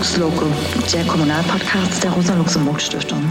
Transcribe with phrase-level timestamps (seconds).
[0.00, 0.46] Lux Loco,
[0.94, 3.22] der Kommunalpodcast der Rosa-Luxemburg-Stiftung.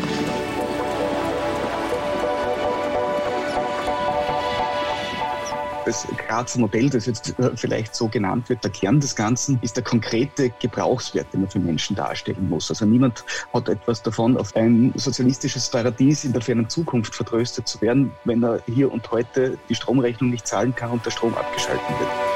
[5.83, 9.77] das Grazer Modell, das jetzt äh, vielleicht so genannt wird, der Kern des Ganzen ist
[9.77, 12.69] der konkrete Gebrauchswert, den man für Menschen darstellen muss.
[12.69, 17.81] Also niemand hat etwas davon, auf ein sozialistisches Paradies in der fernen Zukunft vertröstet zu
[17.81, 21.89] werden, wenn er hier und heute die Stromrechnung nicht zahlen kann und der Strom abgeschaltet
[21.97, 22.28] wird.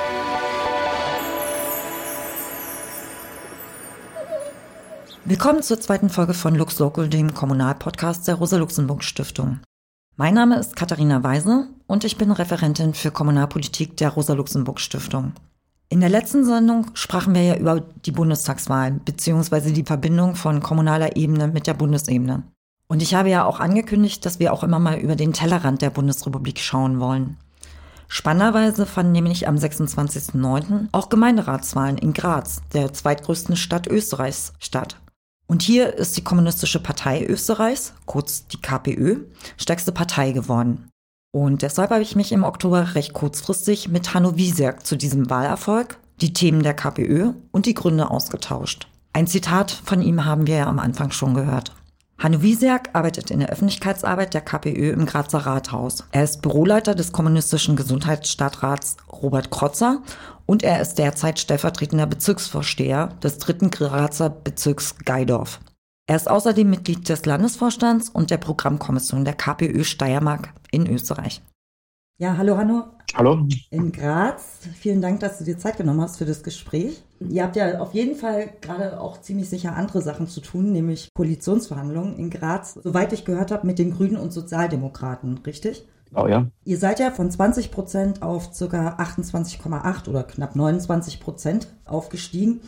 [5.26, 9.62] Willkommen zur zweiten Folge von Lux Local, dem Kommunalpodcast der Rosa-Luxemburg-Stiftung.
[10.18, 15.32] Mein Name ist Katharina Weise und ich bin Referentin für Kommunalpolitik der Rosa-Luxemburg-Stiftung.
[15.88, 19.72] In der letzten Sendung sprachen wir ja über die Bundestagswahl bzw.
[19.72, 22.44] die Verbindung von kommunaler Ebene mit der Bundesebene.
[22.90, 25.92] Und ich habe ja auch angekündigt, dass wir auch immer mal über den Tellerrand der
[25.92, 27.38] Bundesrepublik schauen wollen.
[28.10, 30.90] Spannenderweise fanden nämlich am 26.09.
[30.92, 34.98] auch Gemeinderatswahlen in Graz, der zweitgrößten Stadt Österreichs, statt.
[35.54, 40.90] Und hier ist die Kommunistische Partei Österreichs, kurz die KPÖ, stärkste Partei geworden.
[41.32, 46.00] Und deshalb habe ich mich im Oktober recht kurzfristig mit Hanno Wieserk zu diesem Wahlerfolg,
[46.22, 48.88] die Themen der KPÖ und die Gründe ausgetauscht.
[49.14, 51.76] Ein Zitat von ihm haben wir ja am Anfang schon gehört.
[52.24, 56.06] Hanno Wieserk arbeitet in der Öffentlichkeitsarbeit der KPÖ im Grazer Rathaus.
[56.14, 60.02] Er ist Büroleiter des kommunistischen Gesundheitsstadtrats Robert Krotzer
[60.46, 65.60] und er ist derzeit stellvertretender Bezirksvorsteher des dritten Grazer Bezirks Geidorf.
[66.08, 71.42] Er ist außerdem Mitglied des Landesvorstands und der Programmkommission der KPÖ Steiermark in Österreich.
[72.20, 72.84] Ja, hallo Hanno.
[73.16, 73.48] Hallo.
[73.72, 74.60] In Graz.
[74.76, 77.02] Vielen Dank, dass du dir Zeit genommen hast für das Gespräch.
[77.20, 81.10] Ihr habt ja auf jeden Fall gerade auch ziemlich sicher andere Sachen zu tun, nämlich
[81.16, 85.88] Koalitionsverhandlungen in Graz, soweit ich gehört habe, mit den Grünen und Sozialdemokraten, richtig?
[86.14, 86.46] Oh ja.
[86.66, 88.98] Ihr seid ja von 20 Prozent auf ca.
[89.00, 92.62] 28,8 oder knapp 29 Prozent aufgestiegen.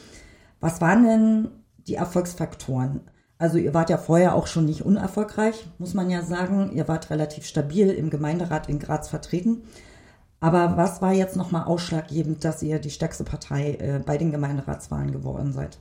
[0.60, 1.48] Was waren denn
[1.88, 3.02] die Erfolgsfaktoren?
[3.38, 6.72] Also ihr wart ja vorher auch schon nicht unerfolgreich, muss man ja sagen.
[6.74, 9.64] Ihr wart relativ stabil im Gemeinderat in Graz vertreten.
[10.40, 15.12] Aber was war jetzt nochmal ausschlaggebend, dass ihr die stärkste Partei äh, bei den Gemeinderatswahlen
[15.12, 15.80] geworden seid?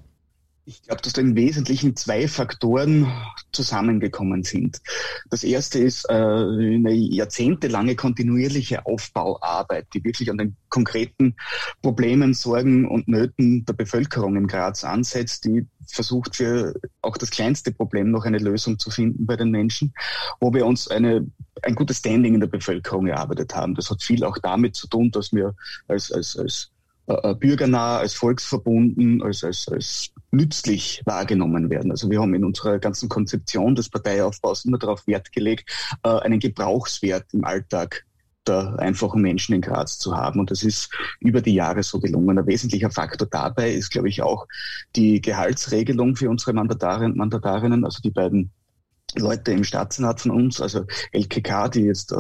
[0.66, 3.12] Ich glaube, dass da im Wesentlichen zwei Faktoren
[3.52, 4.80] zusammengekommen sind.
[5.28, 11.36] Das erste ist äh, eine jahrzehntelange kontinuierliche Aufbauarbeit, die wirklich an den konkreten
[11.82, 17.70] Problemen, Sorgen und Nöten der Bevölkerung in Graz ansetzt, die versucht für auch das kleinste
[17.70, 19.92] Problem noch eine Lösung zu finden bei den Menschen,
[20.40, 21.26] wo wir uns eine,
[21.62, 23.74] ein gutes Standing in der Bevölkerung erarbeitet haben.
[23.74, 25.54] Das hat viel auch damit zu tun, dass wir
[25.88, 26.70] als, als, als
[27.06, 31.90] äh, bürgernah, als volksverbunden, als, als, als nützlich wahrgenommen werden.
[31.90, 35.70] Also wir haben in unserer ganzen Konzeption des Parteiaufbaus immer darauf Wert gelegt,
[36.02, 38.04] äh, einen Gebrauchswert im Alltag
[38.46, 40.40] der einfachen Menschen in Graz zu haben.
[40.40, 40.90] Und das ist
[41.20, 42.38] über die Jahre so gelungen.
[42.38, 44.46] Ein wesentlicher Faktor dabei ist, glaube ich, auch
[44.96, 48.50] die Gehaltsregelung für unsere Mandatarinnen und Mandatarinnen, also die beiden
[49.16, 52.16] Leute im Staatssenat von uns, also LKK, die jetzt äh,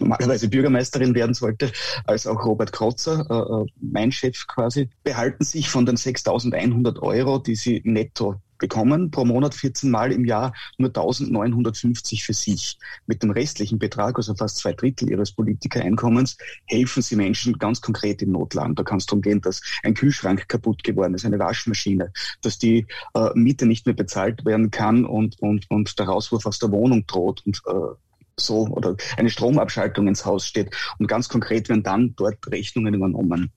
[0.00, 1.72] normalerweise Bürgermeisterin werden sollte,
[2.04, 7.38] als auch Robert Krotzer, äh, äh mein Chef quasi, behalten sich von den 6.100 Euro,
[7.38, 12.78] die sie netto bekommen pro Monat 14 Mal im Jahr nur 1950 für sich.
[13.06, 18.22] Mit dem restlichen Betrag, also fast zwei Drittel ihres Politikereinkommens, helfen sie Menschen ganz konkret
[18.22, 18.74] in Notlagen.
[18.74, 22.12] Da kann es darum gehen, dass ein Kühlschrank kaputt geworden ist, eine Waschmaschine,
[22.42, 26.58] dass die äh, Miete nicht mehr bezahlt werden kann und, und, und der Rauswurf aus
[26.58, 27.94] der Wohnung droht und äh,
[28.38, 30.74] so oder eine Stromabschaltung ins Haus steht.
[30.98, 33.50] Und ganz konkret werden dann dort Rechnungen übernommen.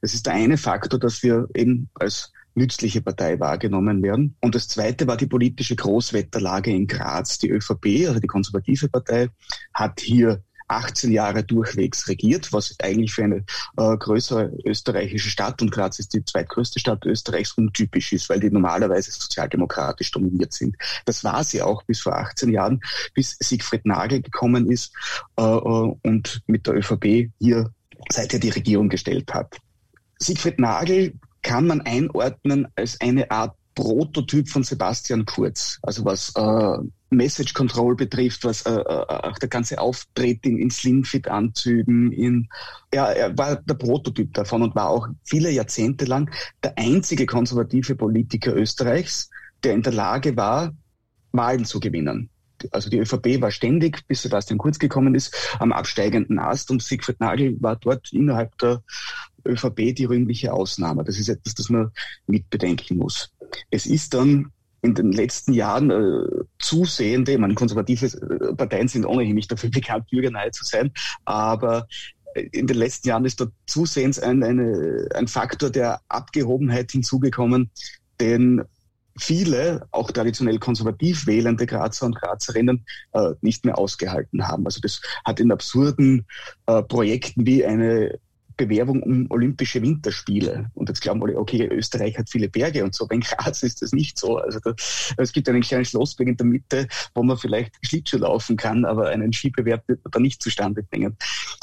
[0.00, 4.36] Das ist der eine Faktor, dass wir eben als nützliche Partei wahrgenommen werden.
[4.40, 7.38] Und das Zweite war die politische Großwetterlage in Graz.
[7.38, 9.28] Die ÖVP, also die konservative Partei,
[9.74, 13.44] hat hier 18 Jahre durchwegs regiert, was eigentlich für eine
[13.76, 18.50] äh, größere österreichische Stadt, und Graz ist die zweitgrößte Stadt Österreichs, untypisch ist, weil die
[18.50, 20.76] normalerweise sozialdemokratisch dominiert sind.
[21.04, 22.80] Das war sie auch bis vor 18 Jahren,
[23.14, 24.92] bis Siegfried Nagel gekommen ist
[25.36, 27.70] äh, äh und mit der ÖVP hier
[28.10, 29.56] seither die Regierung gestellt hat.
[30.18, 31.14] Siegfried Nagel
[31.46, 35.78] kann man einordnen als eine Art Prototyp von Sebastian Kurz.
[35.82, 36.78] Also was äh,
[37.10, 42.48] Message Control betrifft, was äh, äh, auch der ganze Auftreten in Slimfit-Anzügen, in
[42.92, 46.30] ja, er war der Prototyp davon und war auch viele Jahrzehnte lang
[46.64, 49.30] der einzige konservative Politiker Österreichs,
[49.62, 50.72] der in der Lage war,
[51.30, 52.28] Wahlen zu gewinnen.
[52.72, 57.20] Also die ÖVP war ständig, bis Sebastian Kurz gekommen ist, am absteigenden Ast und Siegfried
[57.20, 58.82] Nagel war dort innerhalb der
[59.46, 61.04] ÖVP die rühmliche Ausnahme.
[61.04, 61.90] Das ist etwas, das man
[62.26, 63.32] mitbedenken muss.
[63.70, 64.52] Es ist dann
[64.82, 69.70] in den letzten Jahren äh, zusehende, ich meine, konservative äh, Parteien sind ohnehin nicht dafür
[69.74, 70.92] bekannt, bürgernahe zu sein,
[71.24, 71.86] aber
[72.34, 77.70] äh, in den letzten Jahren ist da zusehends ein, eine, ein Faktor der Abgehobenheit hinzugekommen,
[78.20, 78.62] den
[79.18, 84.66] viele, auch traditionell konservativ wählende Grazer und Grazerinnen, äh, nicht mehr ausgehalten haben.
[84.66, 86.26] Also das hat in absurden
[86.66, 88.18] äh, Projekten wie eine
[88.56, 90.70] Bewerbung um Olympische Winterspiele.
[90.74, 93.82] Und jetzt glauben alle, okay, Österreich hat viele Berge und so, aber in Graz ist
[93.82, 94.38] das nicht so.
[94.38, 94.74] Also da,
[95.16, 99.08] es gibt einen kleinen Schlossberg in der Mitte, wo man vielleicht Schlittschuh laufen kann, aber
[99.08, 101.16] einen Skibewerb wird man da nicht zustande bringen.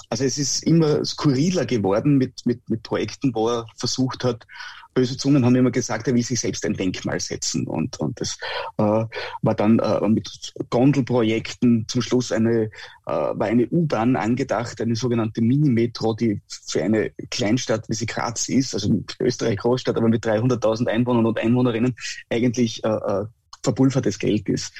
[0.09, 4.45] Also es ist immer skurriler geworden mit, mit, mit Projekten, wo er versucht hat,
[4.93, 7.67] böse Zungen haben immer gesagt, er will sich selbst ein Denkmal setzen.
[7.67, 8.37] Und, und das
[8.77, 9.05] äh,
[9.41, 12.69] war dann äh, mit Gondelprojekten zum Schluss eine, äh,
[13.05, 18.73] war eine U-Bahn angedacht, eine sogenannte Mini-Metro, die für eine Kleinstadt, wie sie Graz ist,
[18.73, 21.95] also Österreich Großstadt, aber mit 300.000 Einwohnern und Einwohnerinnen
[22.29, 23.25] eigentlich äh, äh,
[23.63, 24.73] verpulvertes Geld ist.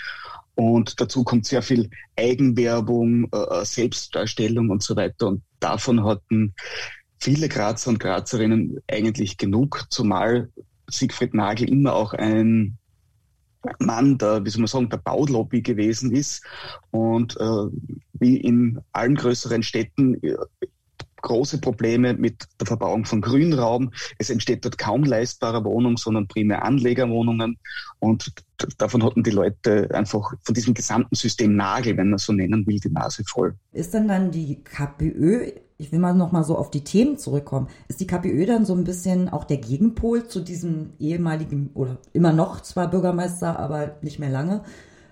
[0.56, 5.28] Und dazu kommt sehr viel Eigenwerbung, äh, äh Selbstdarstellung und so weiter.
[5.28, 6.54] Und davon hatten
[7.24, 10.50] viele Grazer und Grazerinnen eigentlich genug, zumal
[10.90, 12.78] Siegfried Nagel immer auch ein
[13.80, 16.44] Mann der, wie soll man sagen, der Baulobby gewesen ist
[16.92, 17.66] und äh,
[18.14, 20.36] wie in allen größeren Städten äh,
[21.22, 23.94] große Probleme mit der Verbauung von Grünraum.
[24.20, 27.58] Es entsteht dort kaum leistbare Wohnung, sondern primär Anlegerwohnungen.
[28.00, 28.34] Und
[28.78, 32.82] davon hatten die Leute einfach von diesem gesamten System Nagel, wenn man so nennen will,
[32.82, 33.56] die Nase voll.
[33.72, 37.68] Ist denn dann die KPÖ, ich will mal noch mal so auf die Themen zurückkommen,
[37.88, 42.34] ist die KPÖ dann so ein bisschen auch der Gegenpol zu diesem ehemaligen oder immer
[42.34, 44.64] noch zwar Bürgermeister, aber nicht mehr lange,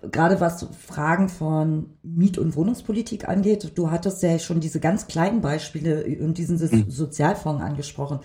[0.09, 5.41] gerade was Fragen von Miet- und Wohnungspolitik angeht, du hattest ja schon diese ganz kleinen
[5.41, 6.89] Beispiele und diesen mhm.
[6.89, 8.19] Sozialfonds angesprochen.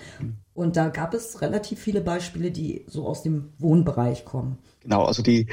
[0.54, 4.58] Und da gab es relativ viele Beispiele, die so aus dem Wohnbereich kommen.
[4.80, 5.48] Genau, also die,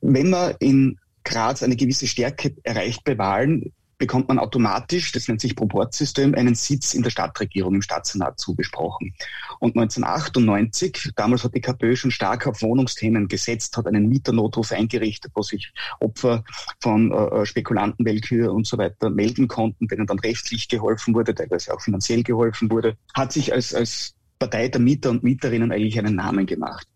[0.00, 3.72] wenn man in Graz eine gewisse Stärke erreicht bei Wahlen,
[4.02, 9.14] bekommt man automatisch, das nennt sich Proportsystem, einen Sitz in der Stadtregierung, im Stadtsenat zugesprochen.
[9.60, 15.30] Und 1998, damals hat die KPÖ schon stark auf Wohnungsthemen gesetzt, hat einen Mieternotruf eingerichtet,
[15.36, 16.42] wo sich Opfer
[16.80, 21.80] von äh, Spekulantenweltkür und so weiter melden konnten, denen dann rechtlich geholfen wurde, teilweise auch
[21.80, 26.46] finanziell geholfen wurde, hat sich als, als Partei der Mieter und Mieterinnen eigentlich einen Namen
[26.46, 26.88] gemacht.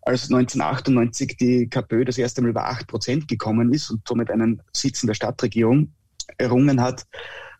[0.00, 4.62] Als 1998 die KPÖ das erste Mal über acht Prozent gekommen ist und somit einen
[4.72, 5.92] Sitz in der Stadtregierung
[6.38, 7.06] errungen hat,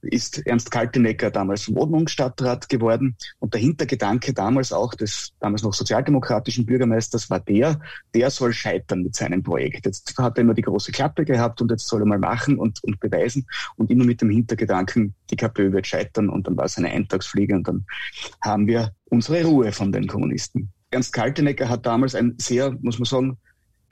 [0.02, 3.16] ist Ernst Kaltenecker damals Wohnungsstadtrat geworden.
[3.38, 7.80] Und der Hintergedanke damals auch des damals noch sozialdemokratischen Bürgermeisters war der,
[8.14, 9.86] der soll scheitern mit seinem Projekt.
[9.86, 12.82] Jetzt hat er immer die große Klappe gehabt und jetzt soll er mal machen und,
[12.84, 13.46] und beweisen.
[13.76, 17.54] Und immer mit dem Hintergedanken, die KPÖ wird scheitern und dann war es eine Eintagsfliege
[17.54, 17.86] und dann
[18.42, 20.70] haben wir unsere Ruhe von den Kommunisten.
[20.90, 23.38] Ernst Kaltenecker hat damals ein sehr, muss man sagen,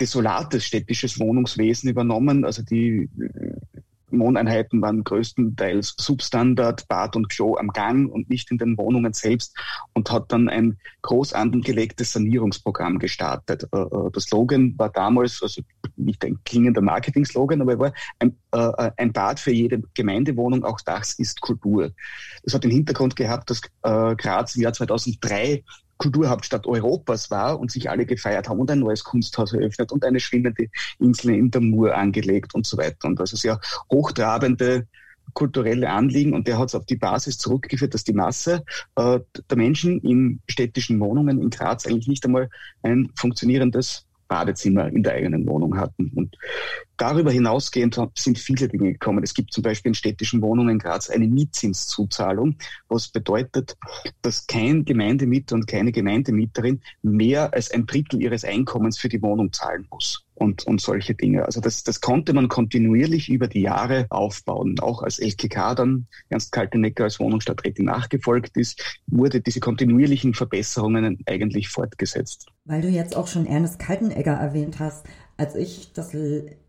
[0.01, 2.45] desolates städtisches Wohnungswesen übernommen.
[2.45, 3.09] Also die
[4.19, 9.57] Wohneinheiten waren größtenteils Substandard, Bad und Klo am Gang und nicht in den Wohnungen selbst
[9.93, 13.69] und hat dann ein groß angelegtes Sanierungsprogramm gestartet.
[13.73, 15.63] Äh, äh, der Slogan war damals, also
[15.97, 20.81] nicht ein klingender Marketing-Slogan, aber er war ein, äh, ein Bad für jede Gemeindewohnung, auch
[20.81, 21.93] das ist Kultur.
[22.43, 25.63] Das hat den Hintergrund gehabt, dass Graz im Jahr 2003
[25.99, 30.21] Kulturhauptstadt Europas war und sich alle gefeiert haben und ein neues Kunsthaus eröffnet und eine
[30.21, 33.09] schwindende Insel in der Mur angelegt und so weiter.
[33.09, 33.61] Und also sehr
[33.91, 34.87] hochtrabende
[35.33, 38.65] kulturelle Anliegen und der hat es auf die Basis zurückgeführt, dass die Masse
[38.97, 39.21] äh,
[39.51, 42.51] der Menschen in städtischen Wohnungen in Graz eigentlich nicht einmal
[42.83, 46.11] ein funktionierendes Badezimmer in der eigenen Wohnung hatten.
[46.15, 46.37] Und
[46.97, 49.23] darüber hinausgehend sind viele Dinge gekommen.
[49.23, 52.57] Es gibt zum Beispiel in städtischen Wohnungen in Graz eine Mietzinszuzahlung,
[52.89, 53.77] was bedeutet,
[54.23, 59.53] dass kein Gemeindemieter und keine Gemeindemieterin mehr als ein Drittel ihres Einkommens für die Wohnung
[59.53, 61.45] zahlen muss und, und solche Dinge.
[61.45, 64.79] Also das, das konnte man kontinuierlich über die Jahre aufbauen.
[64.81, 71.69] Auch als LKK dann Ernst Kaltenecker als Wohnungsstadträtin nachgefolgt ist, wurde diese kontinuierlichen Verbesserungen eigentlich
[71.69, 72.47] fortgesetzt.
[72.65, 76.13] Weil du jetzt auch schon Ernst Kaltenegger erwähnt hast, als ich das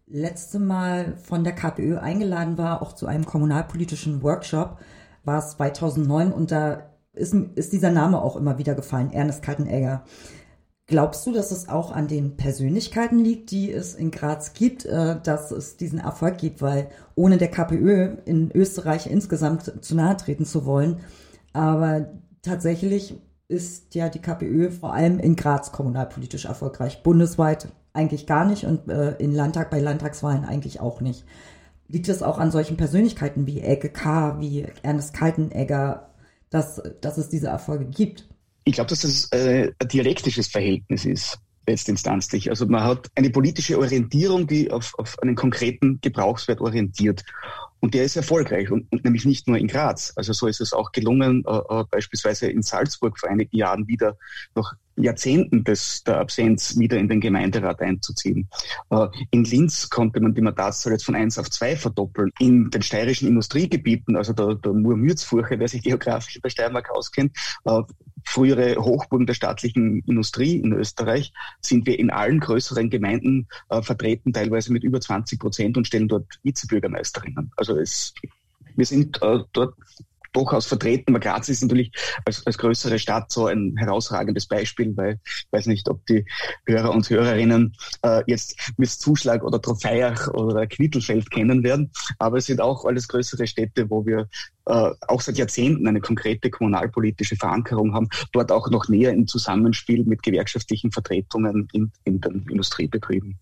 [0.07, 4.77] letzte Mal von der KPÖ eingeladen war, auch zu einem kommunalpolitischen Workshop,
[5.23, 10.03] war es 2009 und da ist, ist dieser Name auch immer wieder gefallen, Ernest Kaltenegger.
[10.87, 15.19] Glaubst du, dass es auch an den Persönlichkeiten liegt, die es in Graz gibt, äh,
[15.19, 16.61] dass es diesen Erfolg gibt?
[16.61, 20.99] Weil ohne der KPÖ in Österreich insgesamt zu nahe treten zu wollen,
[21.53, 22.11] aber
[22.43, 27.01] tatsächlich ist ja die KPÖ vor allem in Graz kommunalpolitisch erfolgreich.
[27.01, 31.23] Bundesweit eigentlich gar nicht und äh, in Landtag bei Landtagswahlen eigentlich auch nicht.
[31.87, 36.09] Liegt es auch an solchen Persönlichkeiten wie Elke K., wie Ernest Kaltenegger,
[36.49, 38.27] dass, dass es diese Erfolge gibt?
[38.63, 42.49] Ich glaube, dass das äh, ein dialektisches Verhältnis ist, letztinstanzlich.
[42.49, 47.23] Also man hat eine politische Orientierung, die auf, auf einen konkreten Gebrauchswert orientiert.
[47.79, 50.11] Und der ist erfolgreich und, und, nämlich nicht nur in Graz.
[50.15, 54.17] Also so ist es auch gelungen, äh, äh, beispielsweise in Salzburg vor einigen Jahren wieder
[54.55, 58.47] nach Jahrzehnten des, der Absenz wieder in den Gemeinderat einzuziehen.
[58.89, 62.31] Äh, in Linz konnte man die Mandatszahl jetzt von eins auf zwei verdoppeln.
[62.39, 67.35] In den steirischen Industriegebieten, also der, der Mur-Mürzfurche, wer sich geografisch in der Steiermark auskennt,
[67.65, 67.81] äh,
[68.23, 74.33] frühere Hochburgen der staatlichen Industrie in Österreich, sind wir in allen größeren Gemeinden äh, vertreten,
[74.33, 77.51] teilweise mit über 20 Prozent und stellen dort Vizebürgermeisterinnen.
[77.57, 78.13] Also es,
[78.75, 79.75] wir sind dort
[80.35, 81.11] durchaus vertreten.
[81.11, 81.91] Aber Graz ist natürlich
[82.25, 86.25] als, als größere Stadt so ein herausragendes Beispiel, weil ich weiß nicht, ob die
[86.65, 91.91] Hörer und Hörerinnen äh, jetzt Miss Zuschlag oder Trofeiach oder Knittelfeld kennen werden.
[92.19, 94.27] Aber es sind auch alles größere Städte, wo wir
[94.65, 100.03] äh, auch seit Jahrzehnten eine konkrete kommunalpolitische Verankerung haben, dort auch noch näher im Zusammenspiel
[100.03, 103.37] mit gewerkschaftlichen Vertretungen in, in den Industriebetrieben.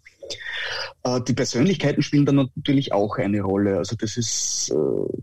[1.03, 3.77] Äh, die Persönlichkeiten spielen dann natürlich auch eine Rolle.
[3.77, 5.17] Also das ist äh,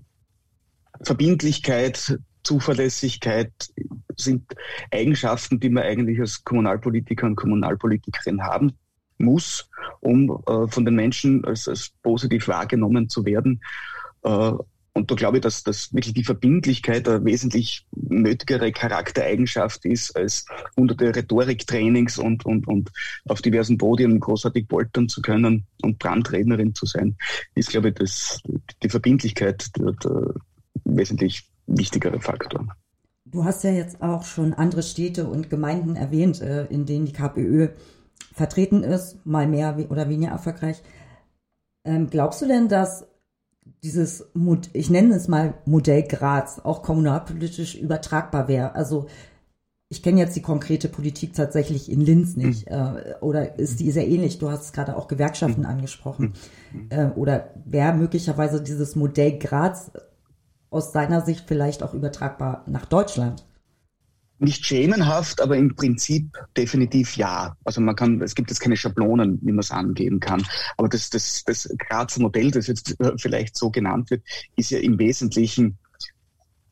[1.02, 3.52] Verbindlichkeit, Zuverlässigkeit
[4.16, 4.54] sind
[4.90, 8.72] Eigenschaften, die man eigentlich als Kommunalpolitiker und Kommunalpolitikerin haben
[9.18, 9.68] muss,
[10.00, 13.60] um äh, von den Menschen als, als, positiv wahrgenommen zu werden.
[14.22, 14.52] Äh,
[14.92, 20.46] und da glaube ich, dass, dass wirklich die Verbindlichkeit eine wesentlich nötigere Charaktereigenschaft ist, als
[20.76, 22.90] hunderte Rhetoriktrainings und, und, und
[23.28, 27.16] auf diversen Podien großartig poltern zu können und Brandrednerin zu sein,
[27.54, 28.40] ist, glaube ich, das,
[28.82, 30.34] die Verbindlichkeit der, der,
[30.84, 32.66] wesentlich wichtigere Faktor.
[33.24, 37.12] Du hast ja jetzt auch schon andere Städte und Gemeinden erwähnt, äh, in denen die
[37.12, 37.68] KPÖ
[38.32, 40.82] vertreten ist, mal mehr oder weniger erfolgreich.
[41.84, 43.06] Ähm, glaubst du denn, dass
[43.82, 44.30] dieses,
[44.72, 48.74] ich nenne es mal Modell Graz, auch kommunalpolitisch übertragbar wäre?
[48.74, 49.06] Also
[49.88, 52.70] ich kenne jetzt die konkrete Politik tatsächlich in Linz nicht.
[52.70, 52.96] Mhm.
[53.20, 54.38] oder ist die sehr ähnlich?
[54.38, 55.66] Du hast gerade auch Gewerkschaften mhm.
[55.66, 56.34] angesprochen.
[56.72, 57.12] Mhm.
[57.16, 59.90] oder wäre möglicherweise dieses Modell Graz
[60.70, 63.44] aus seiner Sicht vielleicht auch übertragbar nach Deutschland?
[64.38, 67.56] Nicht schemenhaft, aber im Prinzip definitiv ja.
[67.62, 70.46] Also man kann, es gibt jetzt keine Schablonen, wie man es angeben kann.
[70.78, 74.22] Aber das, das, das Grazer Modell, das jetzt vielleicht so genannt wird,
[74.56, 75.78] ist ja im Wesentlichen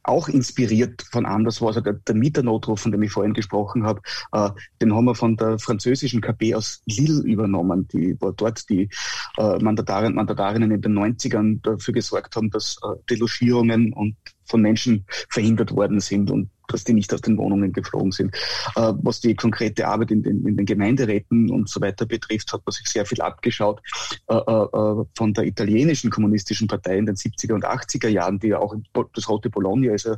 [0.08, 1.68] auch inspiriert von anderswo.
[1.68, 4.00] Also der, der Mieternotruf, von dem ich vorhin gesprochen habe,
[4.32, 4.50] äh,
[4.80, 8.88] den haben wir von der französischen KP aus Lille übernommen, die wo dort die
[9.36, 14.16] äh, Mandatarinnen, Mandatarinnen in den 90ern dafür gesorgt haben, dass äh, Delogierungen und
[14.48, 18.34] von Menschen verhindert worden sind und dass die nicht aus den Wohnungen geflogen sind.
[18.76, 22.62] Äh, was die konkrete Arbeit in den, in den Gemeinderäten und so weiter betrifft, hat
[22.64, 23.80] man sich sehr viel abgeschaut
[24.28, 28.58] äh, äh, von der italienischen kommunistischen Partei in den 70er und 80er Jahren, die ja
[28.58, 28.74] auch
[29.14, 30.16] das Rote Bologna ist ja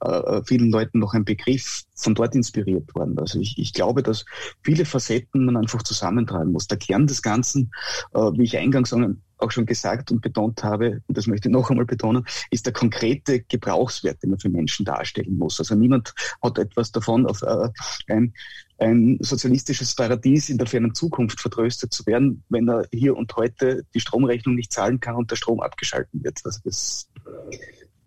[0.00, 3.18] äh, vielen Leuten noch ein Begriff von dort inspiriert worden.
[3.18, 4.24] Also ich, ich glaube, dass
[4.62, 6.66] viele Facetten man einfach zusammentragen muss.
[6.66, 7.70] Der Kern des Ganzen,
[8.12, 8.92] äh, wie ich eingangs
[9.42, 12.72] auch schon gesagt und betont habe, und das möchte ich noch einmal betonen, ist der
[12.72, 15.58] konkrete Gebrauchswert, den man für Menschen darstellen muss.
[15.58, 17.68] Also niemand hat etwas davon, auf äh,
[18.08, 18.32] ein,
[18.78, 23.84] ein sozialistisches Paradies in der fernen Zukunft vertröstet zu werden, wenn er hier und heute
[23.94, 26.40] die Stromrechnung nicht zahlen kann und der Strom abgeschalten wird.
[26.44, 27.08] Also das,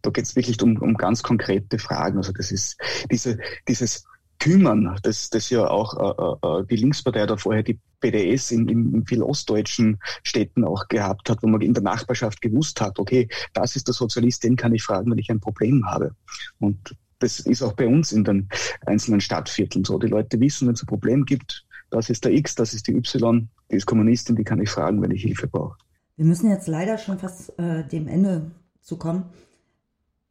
[0.01, 2.17] da geht es wirklich um, um ganz konkrete Fragen.
[2.17, 2.77] Also das ist
[3.11, 3.37] diese,
[3.67, 4.05] dieses
[4.39, 9.05] kümmern, das, das ja auch äh, äh, die Linkspartei da vorher die PDS in, in,
[9.05, 13.75] vielen ostdeutschen Städten auch gehabt hat, wo man in der Nachbarschaft gewusst hat, okay, das
[13.75, 16.15] ist der Sozialist, den kann ich fragen, wenn ich ein Problem habe.
[16.59, 18.49] Und das ist auch bei uns in den
[18.85, 19.97] einzelnen Stadtvierteln so.
[19.97, 22.95] Die Leute wissen, wenn es ein Problem gibt, das ist der X, das ist die
[22.95, 25.77] Y, die ist Kommunistin, die kann ich fragen, wenn ich Hilfe brauche.
[26.17, 29.23] Wir müssen jetzt leider schon fast äh, dem Ende zu kommen.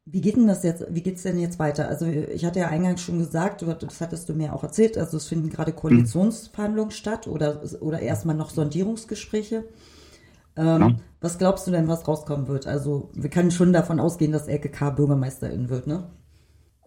[0.07, 1.89] Wie geht denn das jetzt, wie geht's denn jetzt weiter?
[1.89, 5.27] Also ich hatte ja eingangs schon gesagt, das hattest du mir auch erzählt, also es
[5.27, 6.97] finden gerade Koalitionsverhandlungen mhm.
[6.97, 9.65] statt oder, oder erstmal noch Sondierungsgespräche.
[10.57, 10.97] Ähm, ja.
[11.21, 12.67] Was glaubst du denn, was rauskommen wird?
[12.67, 16.11] Also wir können schon davon ausgehen, dass LKK Bürgermeisterin wird, ne?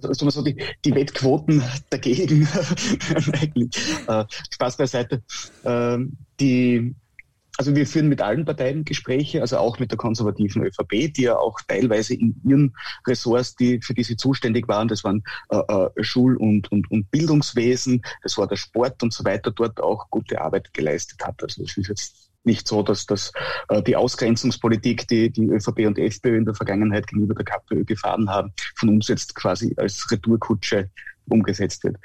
[0.04, 0.56] Also so die,
[0.86, 2.48] die Wettquoten dagegen,
[3.42, 3.76] eigentlich,
[4.08, 5.24] äh, Spaß beiseite.
[5.64, 5.98] Äh,
[6.40, 6.96] die
[7.58, 11.38] also wir führen mit allen Parteien Gespräche, also auch mit der konservativen ÖVP, die ja
[11.38, 16.04] auch teilweise in ihren Ressorts, die für die sie zuständig waren, das waren äh, äh,
[16.04, 20.40] Schul- und, und, und Bildungswesen, das war der Sport und so weiter, dort auch gute
[20.40, 21.42] Arbeit geleistet hat.
[21.42, 23.32] Also es ist jetzt nicht so, dass das
[23.70, 28.30] äh, die Ausgrenzungspolitik, die die ÖVP und FPÖ in der Vergangenheit gegenüber der KPÖ gefahren
[28.30, 30.90] haben, von uns jetzt quasi als Retourkutsche
[31.28, 31.98] umgesetzt wird.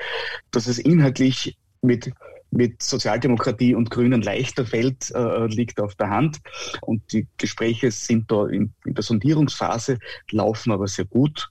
[0.50, 2.12] Dass es inhaltlich mit
[2.52, 6.38] mit Sozialdemokratie und Grünen leichter fällt, äh, liegt auf der Hand.
[6.82, 9.98] Und die Gespräche sind da in, in, der Sondierungsphase,
[10.30, 11.50] laufen aber sehr gut.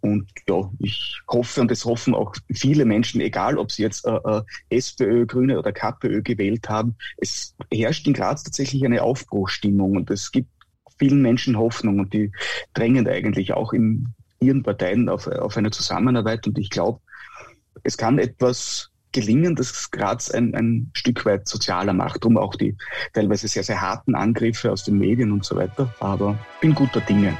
[0.00, 4.12] Und ja, ich hoffe, und es hoffen auch viele Menschen, egal ob sie jetzt äh,
[4.12, 10.10] äh SPÖ, Grüne oder KPÖ gewählt haben, es herrscht in Graz tatsächlich eine Aufbruchstimmung und
[10.10, 10.48] es gibt
[10.98, 12.30] vielen Menschen Hoffnung und die
[12.72, 16.46] drängen eigentlich auch in ihren Parteien auf, auf eine Zusammenarbeit.
[16.46, 17.00] Und ich glaube,
[17.82, 22.76] es kann etwas gelingen, dass Graz ein, ein Stück weit sozialer macht, um auch die
[23.14, 25.92] teilweise sehr, sehr harten Angriffe aus den Medien und so weiter.
[26.00, 27.36] Aber bin guter Dinge.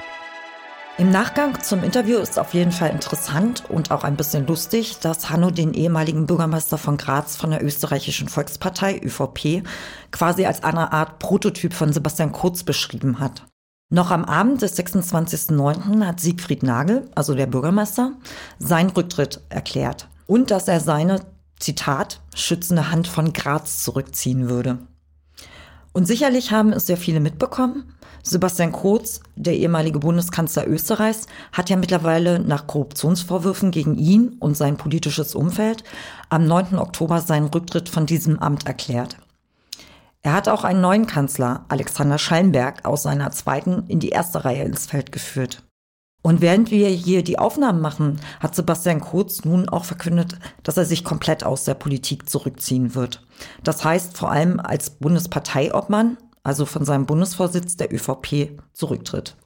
[0.99, 5.29] Im Nachgang zum Interview ist auf jeden Fall interessant und auch ein bisschen lustig, dass
[5.29, 9.63] Hanno den ehemaligen Bürgermeister von Graz von der österreichischen Volkspartei ÖVP
[10.11, 13.45] quasi als eine Art Prototyp von Sebastian Kurz beschrieben hat.
[13.91, 16.07] Noch am Abend des 26.09.
[16.07, 18.13] hat Siegfried Nagel, also der Bürgermeister,
[18.59, 21.21] seinen Rücktritt erklärt und dass er seine,
[21.59, 24.79] Zitat, schützende Hand von Graz zurückziehen würde.
[25.93, 27.95] Und sicherlich haben es sehr viele mitbekommen.
[28.23, 34.77] Sebastian Kurz, der ehemalige Bundeskanzler Österreichs, hat ja mittlerweile nach Korruptionsvorwürfen gegen ihn und sein
[34.77, 35.85] politisches Umfeld
[36.29, 36.77] am 9.
[36.77, 39.17] Oktober seinen Rücktritt von diesem Amt erklärt.
[40.23, 44.65] Er hat auch einen neuen Kanzler, Alexander Schallenberg, aus seiner zweiten in die erste Reihe
[44.65, 45.63] ins Feld geführt.
[46.27, 50.85] Und während wir hier die Aufnahmen machen, hat Sebastian Kurz nun auch verkündet, dass er
[50.85, 53.25] sich komplett aus der Politik zurückziehen wird.
[53.63, 59.37] Das heißt vor allem als Bundesparteiobmann also von seinem Bundesvorsitz der ÖVP, zurücktritt.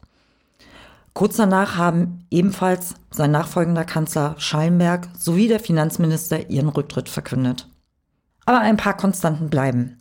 [1.12, 7.68] Kurz danach haben ebenfalls sein nachfolgender Kanzler Schallenberg sowie der Finanzminister ihren Rücktritt verkündet.
[8.46, 9.98] Aber ein paar Konstanten bleiben.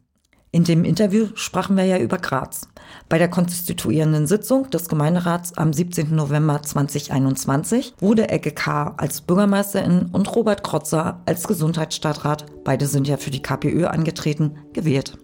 [0.51, 2.69] In dem Interview sprachen wir ja über Graz.
[3.07, 6.15] Bei der konstituierenden Sitzung des Gemeinderats am 17.
[6.15, 8.93] November 2021 wurde Ecke K.
[8.97, 15.17] als Bürgermeisterin und Robert Krotzer als Gesundheitsstadtrat, beide sind ja für die KPÖ angetreten, gewählt.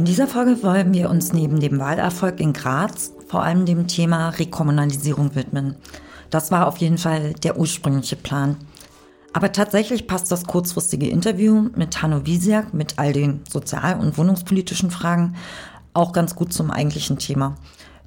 [0.00, 4.30] In dieser Folge wollen wir uns neben dem Wahlerfolg in Graz vor allem dem Thema
[4.30, 5.76] Rekommunalisierung widmen.
[6.30, 8.56] Das war auf jeden Fall der ursprüngliche Plan.
[9.32, 14.90] Aber tatsächlich passt das kurzfristige Interview mit Hanno Wiesiak mit all den sozial- und wohnungspolitischen
[14.90, 15.36] Fragen
[15.94, 17.54] auch ganz gut zum eigentlichen Thema.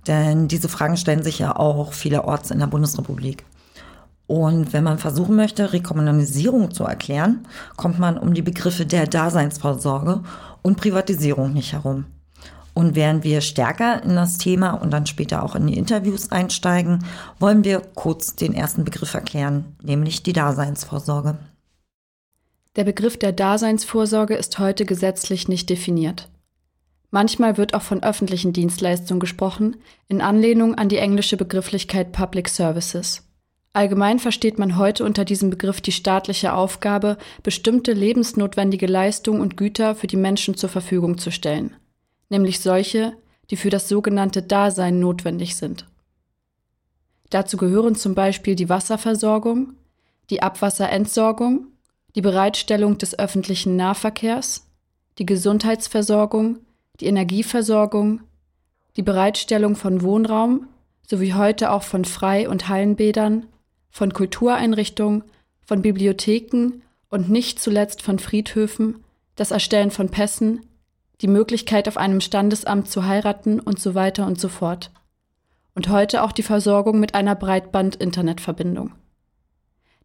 [0.08, 3.46] Denn diese Fragen stellen sich ja auch vielerorts in der Bundesrepublik.
[4.28, 10.22] Und wenn man versuchen möchte, Rekommunalisierung zu erklären, kommt man um die Begriffe der Daseinsvorsorge
[10.62, 12.08] und Privatisierung nicht herum.
[12.74, 17.06] Und während wir stärker in das Thema und dann später auch in die Interviews einsteigen,
[17.40, 21.38] wollen wir kurz den ersten Begriff erklären, nämlich die Daseinsvorsorge.
[22.76, 26.30] Der Begriff der Daseinsvorsorge ist heute gesetzlich nicht definiert.
[27.12, 29.76] Manchmal wird auch von öffentlichen Dienstleistungen gesprochen,
[30.08, 33.22] in Anlehnung an die englische Begrifflichkeit Public Services.
[33.74, 39.94] Allgemein versteht man heute unter diesem Begriff die staatliche Aufgabe, bestimmte lebensnotwendige Leistungen und Güter
[39.94, 41.76] für die Menschen zur Verfügung zu stellen,
[42.34, 43.14] nämlich solche,
[43.52, 45.86] die für das sogenannte Dasein notwendig sind.
[47.30, 49.74] Dazu gehören zum Beispiel die Wasserversorgung,
[50.30, 51.68] die Abwasserentsorgung,
[52.16, 54.68] die Bereitstellung des öffentlichen Nahverkehrs,
[55.20, 56.60] die Gesundheitsversorgung,
[57.00, 58.22] die Energieversorgung,
[58.96, 60.68] die Bereitstellung von Wohnraum
[61.08, 63.46] sowie heute auch von Frei- und Hallenbädern,
[63.92, 65.24] von Kultureinrichtungen,
[65.66, 69.04] von Bibliotheken und nicht zuletzt von Friedhöfen,
[69.36, 70.62] das Erstellen von Pässen,
[71.24, 74.92] die Möglichkeit auf einem Standesamt zu heiraten und so weiter und so fort.
[75.74, 78.92] Und heute auch die Versorgung mit einer Breitband-Internetverbindung.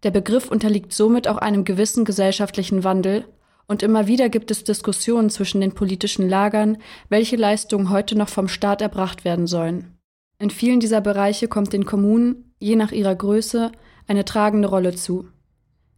[0.04, 3.24] Der Begriff unterliegt somit auch einem gewissen gesellschaftlichen Wandel
[3.66, 6.78] und immer wieder gibt es Diskussionen zwischen den politischen Lagern,
[7.09, 9.98] welche Leistungen heute noch vom Staat erbracht werden sollen.
[10.38, 13.72] In vielen dieser Bereiche kommt den Kommunen je nach ihrer Größe,
[14.07, 15.26] eine tragende Rolle zu.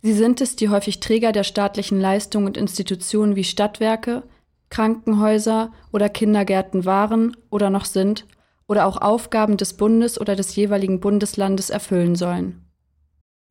[0.03, 4.23] Sie sind es, die häufig Träger der staatlichen Leistungen und Institutionen wie Stadtwerke,
[4.71, 8.27] Krankenhäuser oder Kindergärten waren oder noch sind
[8.67, 12.65] oder auch Aufgaben des Bundes oder des jeweiligen Bundeslandes erfüllen sollen.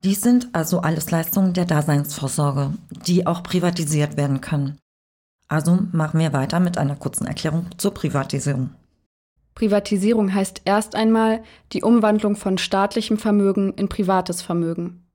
[0.03, 2.73] Dies sind also alles Leistungen der Daseinsvorsorge,
[3.05, 4.77] die auch privatisiert werden können.
[5.49, 8.69] Also machen wir weiter mit einer kurzen Erklärung zur Privatisierung.
[9.55, 15.05] Privatisierung heißt erst einmal die Umwandlung von staatlichem Vermögen in privates Vermögen.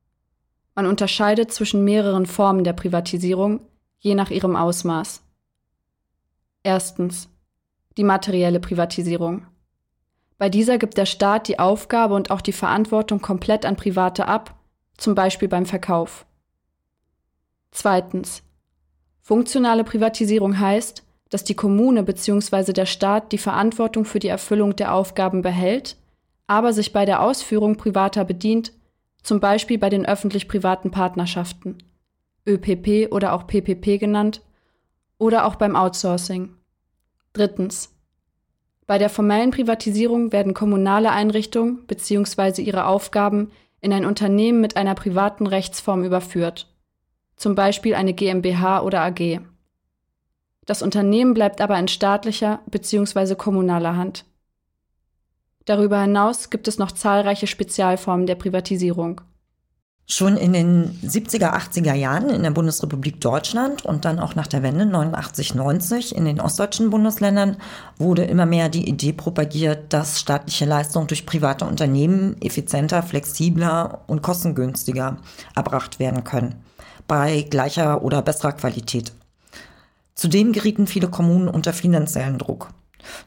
[0.74, 3.60] Man unterscheidet zwischen mehreren Formen der Privatisierung,
[4.00, 5.23] je nach ihrem Ausmaß.
[6.64, 7.28] Erstens.
[7.98, 9.46] Die materielle Privatisierung.
[10.38, 14.58] Bei dieser gibt der Staat die Aufgabe und auch die Verantwortung komplett an Private ab,
[14.96, 16.24] zum Beispiel beim Verkauf.
[17.70, 18.42] Zweitens.
[19.20, 22.72] Funktionale Privatisierung heißt, dass die Kommune bzw.
[22.72, 25.98] der Staat die Verantwortung für die Erfüllung der Aufgaben behält,
[26.46, 28.72] aber sich bei der Ausführung privater bedient,
[29.22, 31.78] zum Beispiel bei den öffentlich-privaten Partnerschaften,
[32.46, 34.40] ÖPP oder auch PPP genannt,
[35.24, 36.54] oder auch beim Outsourcing.
[37.32, 37.96] Drittens.
[38.86, 42.60] Bei der formellen Privatisierung werden kommunale Einrichtungen bzw.
[42.60, 46.70] ihre Aufgaben in ein Unternehmen mit einer privaten Rechtsform überführt,
[47.36, 49.40] zum Beispiel eine GmbH oder AG.
[50.66, 53.34] Das Unternehmen bleibt aber in staatlicher bzw.
[53.34, 54.26] kommunaler Hand.
[55.64, 59.22] Darüber hinaus gibt es noch zahlreiche Spezialformen der Privatisierung.
[60.06, 64.62] Schon in den 70er, 80er Jahren in der Bundesrepublik Deutschland und dann auch nach der
[64.62, 67.56] Wende 89, 90 in den ostdeutschen Bundesländern
[67.96, 74.20] wurde immer mehr die Idee propagiert, dass staatliche Leistungen durch private Unternehmen effizienter, flexibler und
[74.20, 75.16] kostengünstiger
[75.56, 76.56] erbracht werden können.
[77.08, 79.12] Bei gleicher oder besserer Qualität.
[80.14, 82.68] Zudem gerieten viele Kommunen unter finanziellen Druck.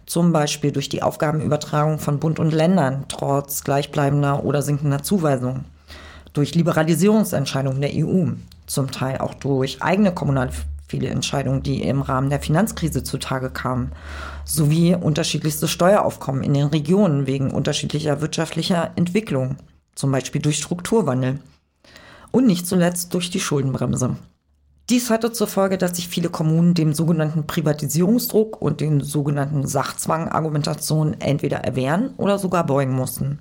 [0.06, 5.66] Zum Beispiel durch die Aufgabenübertragung von Bund und Ländern trotz gleichbleibender oder sinkender Zuweisungen
[6.38, 8.28] durch Liberalisierungsentscheidungen der EU,
[8.68, 10.52] zum Teil auch durch eigene kommunale
[10.88, 13.92] viele Entscheidungen, die im Rahmen der Finanzkrise zutage kamen,
[14.46, 19.58] sowie unterschiedlichste Steueraufkommen in den Regionen wegen unterschiedlicher wirtschaftlicher Entwicklung,
[19.96, 21.40] zum Beispiel durch Strukturwandel
[22.32, 24.16] und nicht zuletzt durch die Schuldenbremse.
[24.90, 31.20] Dies hatte zur Folge, dass sich viele Kommunen dem sogenannten Privatisierungsdruck und den sogenannten Sachzwang-Argumentationen
[31.20, 33.40] entweder erwehren oder sogar beugen mussten.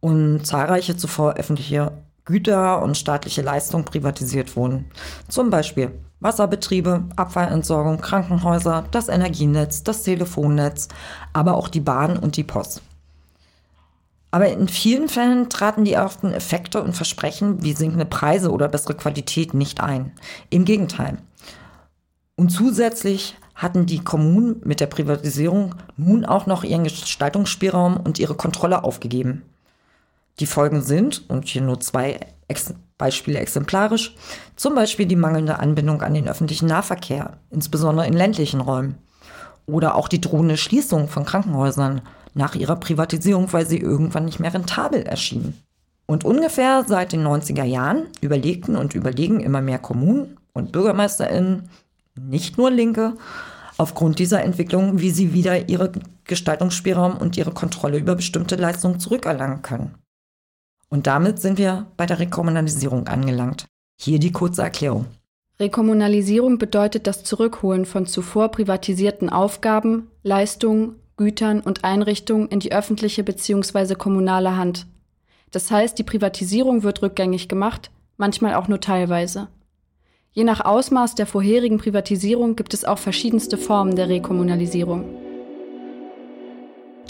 [0.00, 1.92] Und zahlreiche zuvor öffentliche
[2.26, 4.86] Güter und staatliche Leistungen privatisiert wurden.
[5.28, 10.88] Zum Beispiel Wasserbetriebe, Abfallentsorgung, Krankenhäuser, das Energienetz, das Telefonnetz,
[11.32, 12.82] aber auch die Bahn und die Post.
[14.30, 18.94] Aber in vielen Fällen traten die ersten Effekte und Versprechen wie sinkende Preise oder bessere
[18.94, 20.12] Qualität nicht ein.
[20.50, 21.18] Im Gegenteil.
[22.34, 28.34] Und zusätzlich hatten die Kommunen mit der Privatisierung nun auch noch ihren Gestaltungsspielraum und ihre
[28.34, 29.42] Kontrolle aufgegeben.
[30.38, 34.14] Die Folgen sind, und hier nur zwei Ex Beispiele exemplarisch,
[34.56, 38.96] zum Beispiel die mangelnde Anbindung an den öffentlichen Nahverkehr, insbesondere in ländlichen Räumen.
[39.66, 42.02] Oder auch die drohende Schließung von Krankenhäusern
[42.34, 45.60] nach ihrer Privatisierung, weil sie irgendwann nicht mehr rentabel erschienen.
[46.06, 51.68] Und ungefähr seit den 90er Jahren überlegten und überlegen immer mehr Kommunen und BürgermeisterInnen,
[52.14, 53.14] nicht nur Linke,
[53.76, 55.92] aufgrund dieser Entwicklung, wie sie wieder ihre
[56.24, 59.94] Gestaltungsspielraum und ihre Kontrolle über bestimmte Leistungen zurückerlangen können.
[60.88, 63.66] Und damit sind wir bei der Rekommunalisierung angelangt.
[64.00, 65.06] Hier die kurze Erklärung.
[65.58, 73.24] Rekommunalisierung bedeutet das Zurückholen von zuvor privatisierten Aufgaben, Leistungen, Gütern und Einrichtungen in die öffentliche
[73.24, 73.94] bzw.
[73.94, 74.86] kommunale Hand.
[75.50, 79.48] Das heißt, die Privatisierung wird rückgängig gemacht, manchmal auch nur teilweise.
[80.32, 85.06] Je nach Ausmaß der vorherigen Privatisierung gibt es auch verschiedenste Formen der Rekommunalisierung.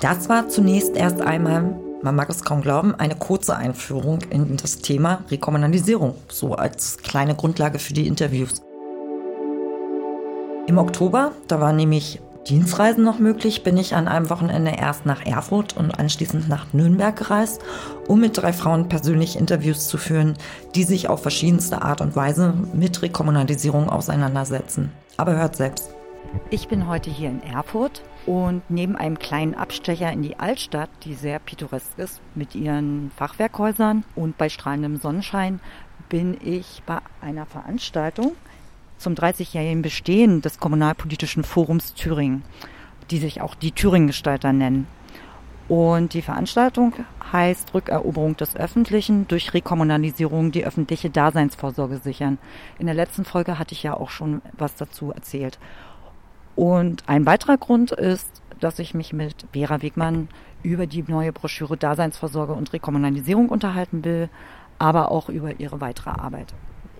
[0.00, 4.78] Das war zunächst erst einmal man mag es kaum glauben, eine kurze Einführung in das
[4.78, 8.62] Thema Rekommunalisierung, so als kleine Grundlage für die Interviews.
[10.66, 15.24] Im Oktober, da waren nämlich Dienstreisen noch möglich, bin ich an einem Wochenende erst nach
[15.26, 17.60] Erfurt und anschließend nach Nürnberg gereist,
[18.06, 20.34] um mit drei Frauen persönlich Interviews zu führen,
[20.74, 24.92] die sich auf verschiedenste Art und Weise mit Rekommunalisierung auseinandersetzen.
[25.16, 25.90] Aber hört selbst.
[26.50, 31.14] Ich bin heute hier in Erfurt und neben einem kleinen Abstecher in die Altstadt, die
[31.14, 35.60] sehr pittoresk ist, mit ihren Fachwerkhäusern und bei strahlendem Sonnenschein,
[36.08, 38.32] bin ich bei einer Veranstaltung
[38.98, 42.42] zum 30-jährigen Bestehen des Kommunalpolitischen Forums Thüringen,
[43.10, 44.86] die sich auch die Thüringen-Gestalter nennen.
[45.68, 46.94] Und die Veranstaltung
[47.32, 52.38] heißt Rückeroberung des Öffentlichen durch Rekommunalisierung die öffentliche Daseinsvorsorge sichern.
[52.78, 55.58] In der letzten Folge hatte ich ja auch schon was dazu erzählt.
[56.56, 60.28] Und ein weiterer Grund ist, dass ich mich mit Vera Wegmann
[60.62, 64.28] über die neue Broschüre Daseinsvorsorge und Rekommunalisierung unterhalten will,
[64.78, 66.54] aber auch über ihre weitere Arbeit.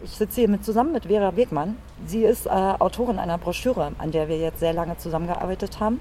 [0.05, 1.77] Ich sitze hier mit, zusammen mit Vera Wegmann.
[2.05, 6.01] Sie ist äh, Autorin einer Broschüre, an der wir jetzt sehr lange zusammengearbeitet haben.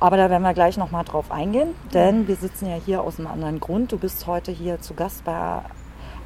[0.00, 3.28] Aber da werden wir gleich nochmal drauf eingehen, denn wir sitzen ja hier aus einem
[3.28, 3.92] anderen Grund.
[3.92, 5.60] Du bist heute hier zu Gast bei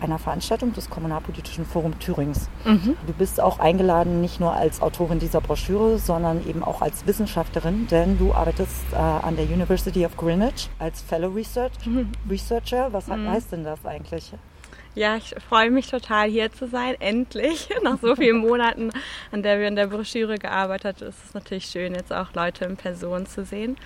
[0.04, 2.48] einer Veranstaltung des Kommunalpolitischen Forums Thürings.
[2.64, 2.96] Mhm.
[3.06, 7.86] Du bist auch eingeladen, nicht nur als Autorin dieser Broschüre, sondern eben auch als Wissenschaftlerin,
[7.88, 12.12] denn du arbeitest äh, an der University of Greenwich als Fellow Research, mhm.
[12.28, 12.92] Researcher.
[12.92, 13.28] Was mhm.
[13.28, 14.32] heißt denn das eigentlich?
[14.96, 17.68] Ja, ich freue mich total hier zu sein, endlich.
[17.82, 18.90] Nach so vielen Monaten,
[19.32, 22.64] an der wir in der Broschüre gearbeitet haben, ist es natürlich schön, jetzt auch Leute
[22.64, 23.76] in Person zu sehen.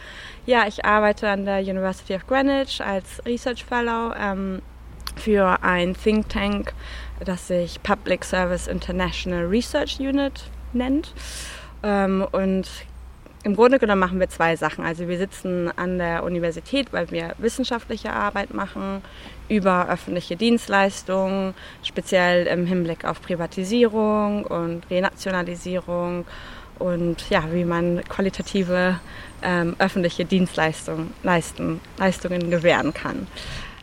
[0.44, 4.12] Ja, ich arbeite an der University of Greenwich als Research Fellow.
[4.18, 4.60] Ähm,
[5.18, 6.72] für ein Think Tank,
[7.24, 11.12] das sich Public Service International Research Unit nennt.
[11.82, 12.68] Ähm, und
[13.44, 14.84] im Grunde genommen machen wir zwei Sachen.
[14.84, 19.02] Also wir sitzen an der Universität, weil wir wissenschaftliche Arbeit machen
[19.48, 26.24] über öffentliche Dienstleistungen, speziell im Hinblick auf Privatisierung und Renationalisierung
[26.78, 29.00] und ja, wie man qualitative
[29.42, 33.26] ähm, öffentliche Dienstleistungen leisten, Leistungen gewähren kann.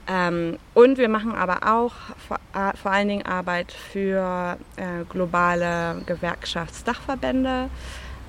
[0.08, 1.94] Ähm, und wir machen aber auch
[2.28, 2.39] vor,
[2.82, 7.70] vor allen Dingen Arbeit für äh, globale Gewerkschaftsdachverbände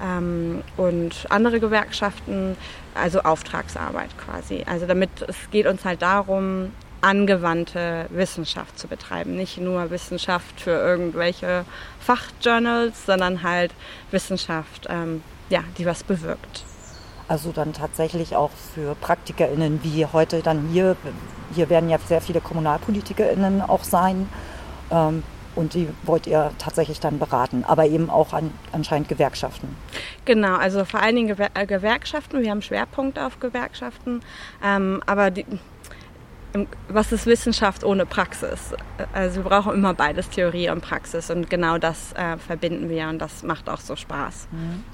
[0.02, 2.56] ähm, und andere Gewerkschaften,
[2.94, 4.64] also Auftragsarbeit quasi.
[4.66, 9.36] Also damit es geht uns halt darum, angewandte Wissenschaft zu betreiben.
[9.36, 11.64] Nicht nur Wissenschaft für irgendwelche
[12.00, 13.72] Fachjournals, sondern halt
[14.10, 16.65] Wissenschaft, ähm, ja, die was bewirkt.
[17.28, 20.96] Also dann tatsächlich auch für PraktikerInnen wie heute dann hier.
[21.54, 24.28] Hier werden ja sehr viele KommunalpolitikerInnen auch sein.
[24.90, 25.22] Ähm,
[25.56, 29.74] und die wollt ihr tatsächlich dann beraten, aber eben auch an, anscheinend Gewerkschaften.
[30.26, 32.42] Genau, also vor allen Dingen Gewer äh, Gewerkschaften.
[32.42, 34.20] Wir haben Schwerpunkt auf Gewerkschaften,
[34.62, 35.46] ähm, aber die,
[36.88, 38.74] was ist Wissenschaft ohne Praxis?
[39.12, 43.18] Also wir brauchen immer beides, Theorie und Praxis und genau das äh, verbinden wir und
[43.18, 44.48] das macht auch so Spaß.
[44.52, 44.84] Mhm.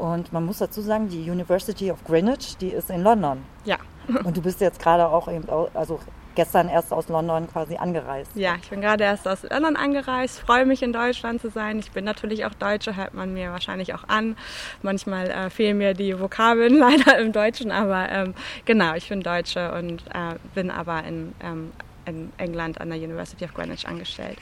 [0.00, 3.42] Und man muss dazu sagen, die University of Greenwich, die ist in London.
[3.66, 3.76] Ja.
[4.24, 6.00] Und du bist jetzt gerade auch eben, also
[6.34, 8.30] gestern erst aus London quasi angereist.
[8.34, 11.80] Ja, ich bin gerade erst aus London angereist, freue mich in Deutschland zu sein.
[11.80, 14.36] Ich bin natürlich auch Deutsche, hört man mir wahrscheinlich auch an.
[14.80, 18.34] Manchmal äh, fehlen mir die Vokabeln leider im Deutschen, aber ähm,
[18.64, 21.72] genau, ich bin Deutsche und äh, bin aber in, ähm,
[22.06, 24.38] in England an der University of Greenwich angestellt.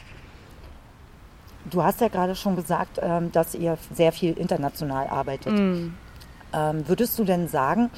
[1.70, 5.52] Du hast ja gerade schon gesagt, ähm, dass ihr sehr viel international arbeitet.
[5.52, 5.94] Mm.
[6.52, 7.90] Ähm, würdest du denn sagen,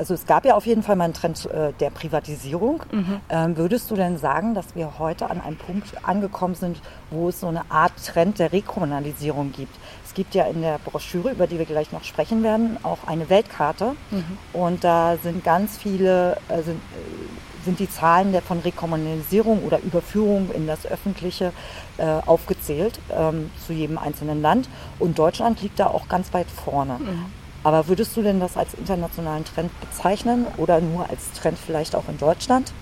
[0.00, 2.82] also es gab ja auf jeden Fall mal einen Trend äh, der Privatisierung.
[2.90, 3.20] Mhm.
[3.28, 7.40] Ähm, würdest du denn sagen, dass wir heute an einem Punkt angekommen sind, wo es
[7.40, 9.76] so eine Art Trend der Rekommunalisierung gibt?
[10.02, 13.28] Es gibt ja in der Broschüre, über die wir gleich noch sprechen werden, auch eine
[13.28, 13.94] Weltkarte.
[14.10, 14.38] Mhm.
[14.54, 19.80] Und da sind ganz viele, äh, sind, äh, sind die Zahlen der, von Rekommunalisierung oder
[19.80, 21.52] Überführung in das Öffentliche
[21.98, 24.68] äh, aufgezählt ähm, zu jedem einzelnen Land.
[24.98, 26.98] Und Deutschland liegt da auch ganz weit vorne.
[26.98, 27.26] Mhm.
[27.62, 32.08] Aber würdest du denn das als internationalen Trend bezeichnen oder nur als Trend vielleicht auch
[32.08, 32.72] in Deutschland?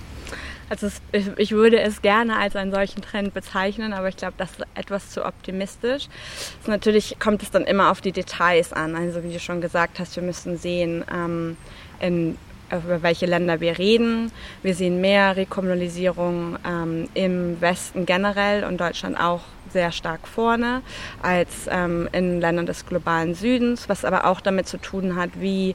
[0.71, 1.01] Also es,
[1.37, 5.11] ich, würde es gerne als einen solchen Trend bezeichnen, aber ich glaube, das ist etwas
[5.11, 6.09] zu optimistisch.
[6.61, 8.95] Also natürlich kommt es dann immer auf die Details an.
[8.95, 11.57] Also wie du schon gesagt hast, wir müssen sehen, ähm,
[12.01, 12.37] in
[12.71, 14.31] über welche Länder wir reden.
[14.63, 20.83] Wir sehen mehr Rekommunalisierung ähm, im Westen generell und Deutschland auch sehr stark vorne
[21.23, 25.75] als ähm, in Ländern des globalen Südens, was aber auch damit zu tun hat, wie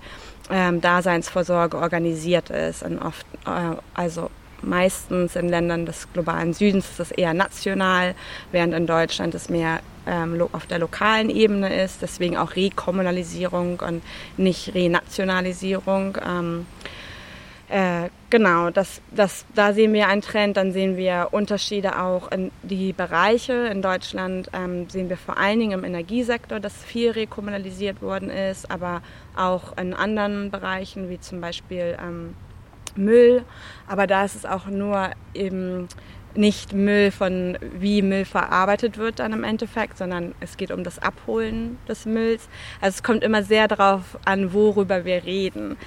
[0.49, 2.83] ähm, Daseinsvorsorge organisiert ist.
[2.83, 4.29] Und oft, äh, also
[4.61, 8.15] meistens in Ländern des globalen Südens ist es eher national,
[8.51, 12.01] während in Deutschland es mehr ähm, auf der lokalen Ebene ist.
[12.01, 14.01] Deswegen auch Rekommunalisierung und
[14.37, 16.17] nicht Renationalisierung.
[16.25, 16.65] Ähm,
[17.69, 20.57] äh, genau, das, das, da sehen wir einen Trend.
[20.57, 23.53] Dann sehen wir Unterschiede auch in die Bereiche.
[23.71, 28.69] In Deutschland ähm, sehen wir vor allen Dingen im Energiesektor, dass viel rekommunalisiert worden ist,
[28.69, 29.01] aber
[29.35, 32.35] auch in anderen Bereichen, wie zum Beispiel ähm,
[32.95, 33.43] Müll.
[33.87, 35.87] Aber da ist es auch nur eben
[36.37, 40.99] nicht Müll von wie Müll verarbeitet wird dann im Endeffekt, sondern es geht um das
[40.99, 42.47] Abholen des Mülls.
[42.81, 45.77] Also es kommt immer sehr darauf an, worüber wir reden.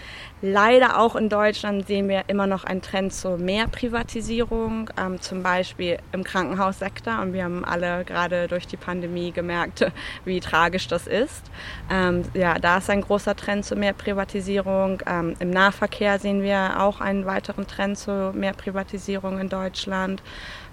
[0.42, 5.96] Leider auch in Deutschland sehen wir immer noch einen Trend zur Mehrprivatisierung, ähm, zum Beispiel
[6.12, 7.20] im Krankenhaussektor.
[7.22, 9.90] Und wir haben alle gerade durch die Pandemie gemerkt,
[10.26, 11.42] wie tragisch das ist.
[11.90, 15.02] Ähm, ja, da ist ein großer Trend zur Mehrprivatisierung.
[15.06, 20.22] Ähm, Im Nahverkehr sehen wir auch einen weiteren Trend zur Mehrprivatisierung in Deutschland.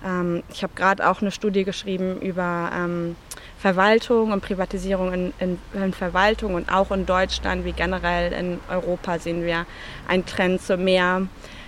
[0.03, 3.15] Ähm, ich habe gerade auch eine Studie geschrieben über ähm,
[3.57, 9.19] Verwaltung und Privatisierung in, in, in, Verwaltung und auch in Deutschland wie generell in Europa
[9.19, 9.65] sehen wir
[10.07, 11.27] einen Trend zu mehr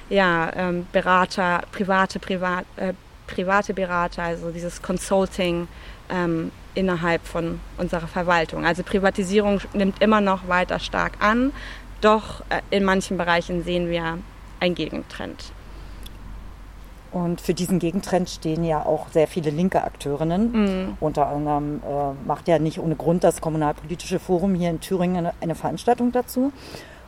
[0.10, 2.94] ja, ähm, Berater, private, privat, äh,
[3.28, 5.68] private Berater, also dieses Consulting
[6.10, 8.66] ähm, innerhalb von unserer Verwaltung.
[8.66, 11.54] Also Privatisierung nimmt immer noch weiter stark an,
[12.02, 14.20] doch äh, in manchen Bereichen sehen wir
[14.60, 15.52] einen Gegentrend.
[17.16, 20.52] Und für diesen Gegentrend stehen ja auch sehr viele linke Akteurinnen.
[20.52, 20.98] Mhm.
[21.00, 25.34] Unter anderem äh, macht ja nicht ohne Grund das Kommunalpolitische Forum hier in Thüringen eine,
[25.40, 26.52] eine Veranstaltung dazu.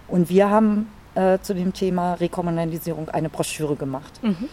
[0.07, 4.47] Und wir haben äh, zu dem Thema Rekommunalisierung eine Broschüre gemacht mhm.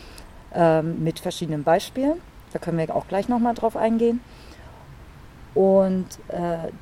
[0.53, 2.15] ähm, mit verschiedenen Beispielen.
[2.53, 4.19] Da können wir auch gleich nochmal drauf eingehen.
[5.55, 6.73] Und äh,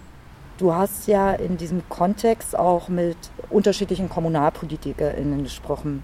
[0.56, 3.18] du hast ja in diesem Kontext auch mit
[3.50, 6.02] unterschiedlichen KommunalpolitikerInnen gesprochen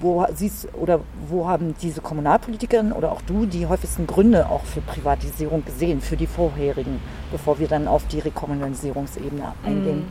[0.00, 4.80] wo siehst oder wo haben diese Kommunalpolitikerinnen oder auch du die häufigsten Gründe auch für
[4.80, 10.08] Privatisierung gesehen, für die vorherigen, bevor wir dann auf die Rekommunalisierungsebene eingehen?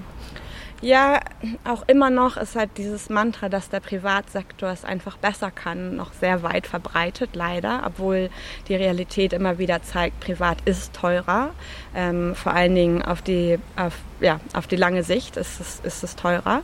[0.81, 1.19] Ja,
[1.65, 6.13] auch immer noch ist halt dieses Mantra, dass der Privatsektor es einfach besser kann, noch
[6.13, 8.29] sehr weit verbreitet, leider, obwohl
[8.69, 11.49] die Realität immer wieder zeigt, privat ist teurer.
[11.93, 16.01] Ähm, vor allen Dingen auf die, auf, ja, auf die lange Sicht ist es, ist
[16.01, 16.61] es teurer,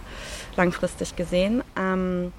[0.56, 1.62] langfristig gesehen.
[1.78, 2.32] Ähm,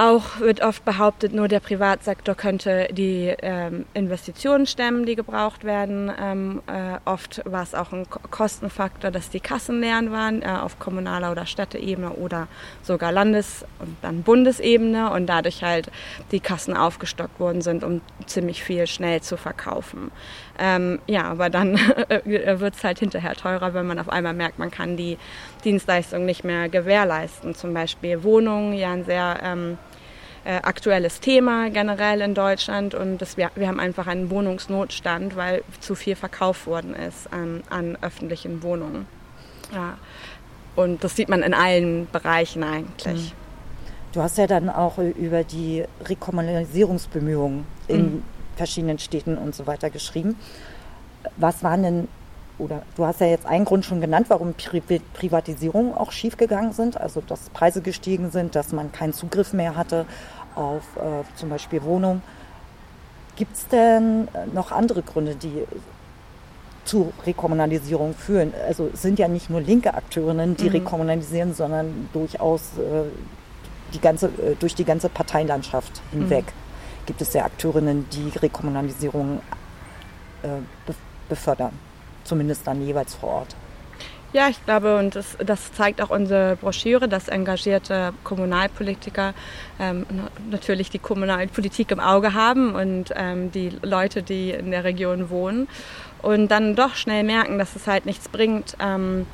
[0.00, 6.10] auch wird oft behauptet, nur der Privatsektor könnte die ähm, Investitionen stemmen, die gebraucht werden.
[6.18, 10.78] Ähm, äh, oft war es auch ein Kostenfaktor, dass die Kassen leer waren äh, auf
[10.78, 12.48] kommunaler oder Städteebene oder
[12.82, 15.90] sogar Landes- und dann Bundesebene und dadurch halt
[16.32, 20.10] die Kassen aufgestockt worden sind, um ziemlich viel schnell zu verkaufen.
[20.58, 21.74] Ähm, ja, aber dann
[22.24, 25.18] wird es halt hinterher teurer, wenn man auf einmal merkt, man kann die
[25.64, 27.54] Dienstleistung nicht mehr gewährleisten.
[27.54, 29.78] Zum Beispiel Wohnungen, ja ein sehr ähm,
[30.44, 35.62] äh, aktuelles Thema generell in Deutschland und das, wir, wir haben einfach einen Wohnungsnotstand, weil
[35.80, 39.06] zu viel verkauft worden ist an, an öffentlichen Wohnungen.
[39.74, 39.98] Ja.
[40.76, 43.32] Und das sieht man in allen Bereichen eigentlich.
[43.32, 43.40] Mhm.
[44.12, 48.22] Du hast ja dann auch über die Rekommunalisierungsbemühungen in mhm.
[48.56, 50.36] verschiedenen Städten und so weiter geschrieben.
[51.36, 52.08] Was waren denn,
[52.60, 54.80] oder du hast ja jetzt einen Grund schon genannt, warum Pri
[55.14, 60.06] Privatisierungen auch schiefgegangen sind, also dass Preise gestiegen sind, dass man keinen Zugriff mehr hatte
[60.54, 62.22] auf äh, zum Beispiel Wohnungen.
[63.36, 65.64] Gibt es denn noch andere Gründe, die
[66.84, 68.52] zu Rekommunalisierung führen?
[68.66, 70.76] Also es sind ja nicht nur linke Akteurinnen, die mhm.
[70.76, 73.08] rekommunalisieren, sondern durchaus äh,
[73.94, 77.06] die ganze, äh, durch die ganze Parteilandschaft hinweg mhm.
[77.06, 79.40] gibt es ja Akteurinnen, die Rekommunalisierung
[80.42, 80.48] äh,
[81.28, 81.72] befördern,
[82.24, 83.56] zumindest dann jeweils vor Ort.
[84.32, 89.34] Ja, ich glaube, und das, das, zeigt auch unsere Broschüre, dass engagierte Kommunalpolitiker
[89.80, 90.06] ähm,
[90.48, 95.66] natürlich die Kommunalpolitik im Auge haben und ähm, die Leute, die in der Region wohnen
[96.22, 99.26] und dann doch schnell merken, dass es halt nichts bringt, ähm,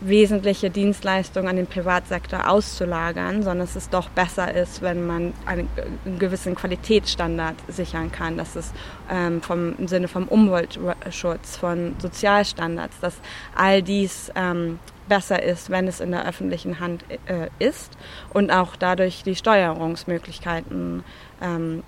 [0.00, 5.68] wesentliche Dienstleistungen an den Privatsektor auszulagern, sondern dass es doch besser ist, wenn man einen,
[6.04, 8.72] einen gewissen Qualitätsstandard sichern kann, dass es
[9.10, 13.14] ähm, vom, im Sinne vom Umweltschutz, von Sozialstandards, dass
[13.54, 17.96] all dies ähm, besser ist, wenn es in der öffentlichen Hand äh, ist
[18.32, 21.04] und auch dadurch die Steuerungsmöglichkeiten
[21.40, 21.82] ähm,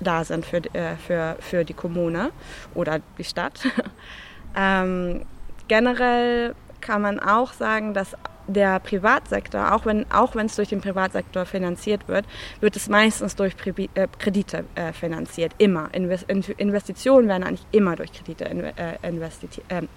[0.00, 2.30] da sind für, äh, für, für die Kommune
[2.74, 3.60] oder die Stadt.
[4.56, 5.24] ähm,
[5.68, 6.54] generell
[6.86, 12.06] kann man auch sagen, dass der Privatsektor, auch wenn auch es durch den Privatsektor finanziert
[12.06, 12.24] wird,
[12.60, 15.52] wird es meistens durch Pri äh, Kredite äh, finanziert.
[15.58, 15.88] Immer.
[15.92, 19.60] Invest Investitionen werden eigentlich immer durch Kredite äh, investiert.
[19.68, 19.88] Ähm,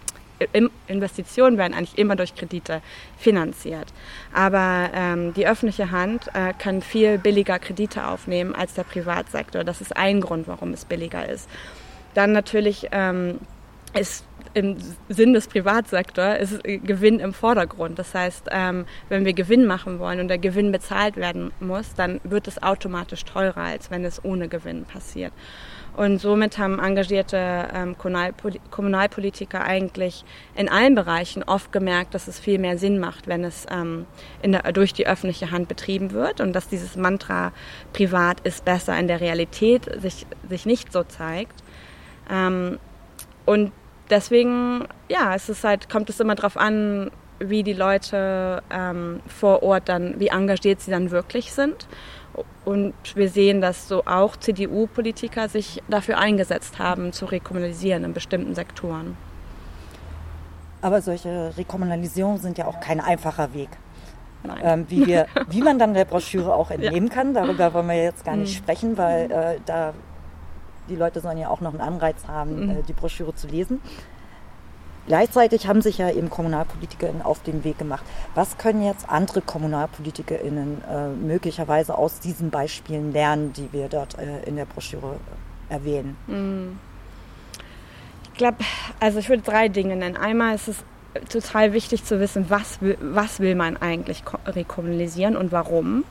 [0.87, 2.81] Investitionen werden eigentlich immer durch Kredite
[3.17, 3.93] finanziert.
[4.33, 9.65] Aber ähm, die öffentliche Hand äh, kann viel billiger Kredite aufnehmen als der Privatsektor.
[9.65, 11.49] Das ist ein Grund, warum es billiger ist.
[12.13, 13.39] Dann natürlich ähm,
[13.93, 14.23] ist
[14.53, 14.77] im
[15.09, 17.99] Sinn des Privatsektors ist Gewinn im Vordergrund.
[17.99, 22.19] Das heißt, ähm, wenn wir Gewinn machen wollen und der Gewinn bezahlt werden muss, dann
[22.23, 25.33] wird es automatisch teurer, als wenn es ohne Gewinn passiert.
[25.95, 30.23] Und somit haben engagierte ähm, Kommunalpolitiker eigentlich
[30.55, 34.05] in allen Bereichen oft gemerkt, dass es viel mehr Sinn macht, wenn es ähm,
[34.43, 37.51] der, durch die öffentliche Hand betrieben wird und dass dieses Mantra
[37.91, 41.63] privat ist besser in der Realität sich, sich nicht so zeigt.
[42.31, 42.79] Ähm,
[43.45, 43.71] und
[44.09, 49.63] deswegen, ja, es ist halt, kommt es immer darauf an, wie die Leute ähm, vor
[49.63, 51.87] Ort dann, wie engagiert sie dann wirklich sind.
[52.65, 58.55] Und wir sehen, dass so auch CDU-Politiker sich dafür eingesetzt haben, zu rekommunalisieren in bestimmten
[58.55, 59.17] Sektoren.
[60.81, 63.69] Aber solche Rekommunalisierungen sind ja auch kein einfacher Weg.
[64.63, 67.13] Ähm, wie, wir, wie man dann der Broschüre auch entnehmen ja.
[67.13, 68.63] kann, darüber wollen wir jetzt gar nicht mhm.
[68.63, 69.93] sprechen, weil äh, da
[70.89, 72.69] die Leute sollen ja auch noch einen Anreiz haben, mhm.
[72.71, 73.81] äh, die Broschüre zu lesen.
[75.07, 78.03] Gleichzeitig haben sich ja eben KommunalpolitikerInnen auf den Weg gemacht.
[78.35, 84.43] Was können jetzt andere KommunalpolitikerInnen äh, möglicherweise aus diesen Beispielen lernen, die wir dort äh,
[84.45, 85.15] in der Broschüre
[85.67, 86.15] erwähnen?
[86.27, 86.77] Mhm.
[88.31, 88.57] Ich glaube,
[88.99, 90.15] also ich würde drei Dinge nennen.
[90.15, 90.77] Einmal ist es
[91.29, 96.03] total wichtig zu wissen, was will, was will man eigentlich rekommunalisieren und warum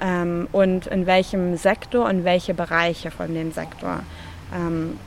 [0.00, 4.00] ähm, und in welchem Sektor und welche Bereiche von dem Sektor.
[4.54, 4.98] Ähm,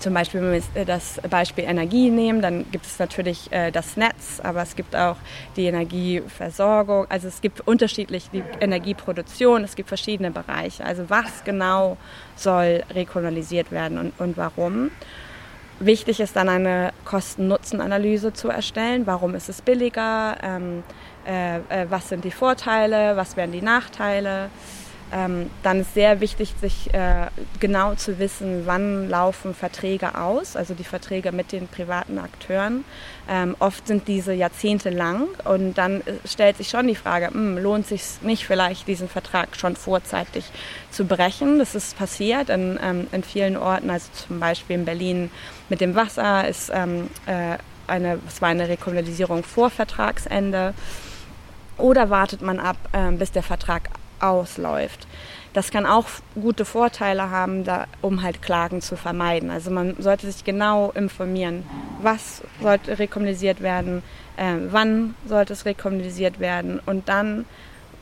[0.00, 4.40] zum Beispiel, wenn wir das Beispiel Energie nehmen, dann gibt es natürlich äh, das Netz,
[4.42, 5.16] aber es gibt auch
[5.56, 7.06] die Energieversorgung.
[7.08, 10.84] Also es gibt unterschiedlich die Energieproduktion, es gibt verschiedene Bereiche.
[10.84, 11.96] Also was genau
[12.36, 14.90] soll rekolonialisiert werden und, und warum?
[15.78, 19.06] Wichtig ist dann eine Kosten-Nutzen-Analyse zu erstellen.
[19.06, 20.36] Warum ist es billiger?
[20.42, 20.82] Ähm,
[21.26, 24.48] äh, äh, was sind die Vorteile, was wären die Nachteile.
[25.12, 27.26] Ähm, dann ist sehr wichtig, sich äh,
[27.60, 32.84] genau zu wissen, wann laufen Verträge aus, also die Verträge mit den privaten Akteuren.
[33.28, 37.34] Ähm, oft sind diese Jahrzehnte lang und dann äh, stellt sich schon die Frage, mh,
[37.34, 40.44] hm, lohnt sich nicht vielleicht diesen Vertrag schon vorzeitig
[40.90, 41.58] zu brechen?
[41.58, 45.30] Das ist passiert in, ähm, in vielen Orten, also zum Beispiel in Berlin
[45.68, 50.74] mit dem Wasser ist ähm, äh, eine, es war eine Rekommunalisierung vor Vertragsende.
[51.78, 53.90] Oder wartet man ab, äh, bis der Vertrag
[54.20, 55.06] ausläuft.
[55.52, 59.50] Das kann auch gute Vorteile haben, da, um halt Klagen zu vermeiden.
[59.50, 61.64] Also man sollte sich genau informieren,
[62.02, 64.02] was sollte rekommunalisiert werden,
[64.36, 67.46] äh, wann sollte es rekommunalisiert werden und dann,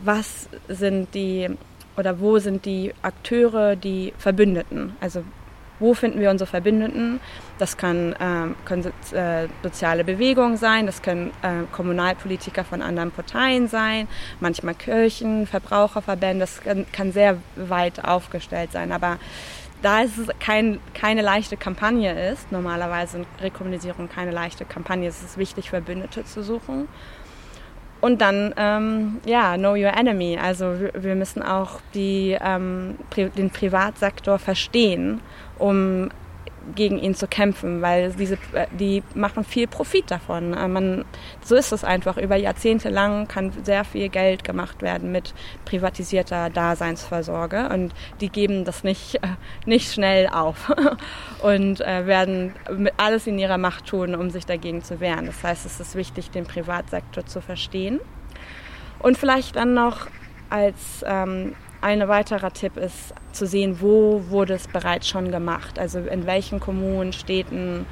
[0.00, 1.48] was sind die
[1.96, 4.96] oder wo sind die Akteure, die Verbündeten.
[5.00, 5.22] Also
[5.84, 7.20] wo finden wir unsere Verbündeten?
[7.58, 13.68] Das kann, ähm, können äh, soziale Bewegungen sein, das können äh, Kommunalpolitiker von anderen Parteien
[13.68, 14.08] sein,
[14.40, 18.92] manchmal Kirchen, Verbraucherverbände, das kann, kann sehr weit aufgestellt sein.
[18.92, 19.18] Aber
[19.82, 25.68] da es kein, keine leichte Kampagne ist, normalerweise Rekommunisierung keine leichte Kampagne, ist es wichtig,
[25.68, 26.88] Verbündete zu suchen.
[28.04, 30.38] Und dann, ähm, ja, know your enemy.
[30.38, 35.22] Also wir müssen auch die, ähm, den Privatsektor verstehen,
[35.58, 36.10] um
[36.74, 38.38] gegen ihn zu kämpfen, weil diese,
[38.78, 40.54] die machen viel Profit davon.
[40.54, 41.04] Äh, man,
[41.42, 42.16] so ist es einfach.
[42.16, 45.34] Über Jahrzehnte lang kann sehr viel Geld gemacht werden mit
[45.64, 49.28] privatisierter Daseinsvorsorge und die geben das nicht, äh,
[49.66, 50.72] nicht schnell auf
[51.42, 52.54] und äh, werden
[52.96, 55.26] alles in ihrer Macht tun, um sich dagegen zu wehren.
[55.26, 58.00] Das heißt, es ist wichtig, den Privatsektor zu verstehen.
[59.00, 60.06] Und vielleicht dann noch
[60.48, 65.78] als ähm, ein weiterer Tipp ist zu sehen, wo wurde es bereits schon gemacht.
[65.78, 67.86] Also in welchen Kommunen, Städten,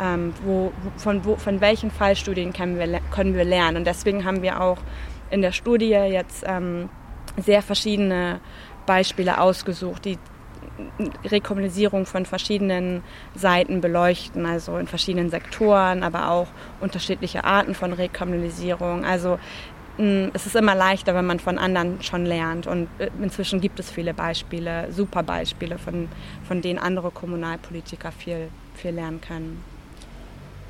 [0.00, 3.78] ähm, wo, von, wo, von welchen Fallstudien können wir, können wir lernen.
[3.78, 4.78] Und deswegen haben wir auch
[5.30, 6.88] in der Studie jetzt ähm,
[7.38, 8.40] sehr verschiedene
[8.86, 10.18] Beispiele ausgesucht, die
[11.24, 13.02] Rekommunalisierung von verschiedenen
[13.34, 16.48] Seiten beleuchten, also in verschiedenen Sektoren, aber auch
[16.80, 19.04] unterschiedliche Arten von Rekommunalisierung.
[19.04, 19.38] Also
[20.32, 22.66] es ist immer leichter, wenn man von anderen schon lernt.
[22.66, 26.08] Und äh, inzwischen gibt es viele Beispiele, super Beispiele, von,
[26.46, 29.62] von denen andere Kommunalpolitiker viel, viel lernen können.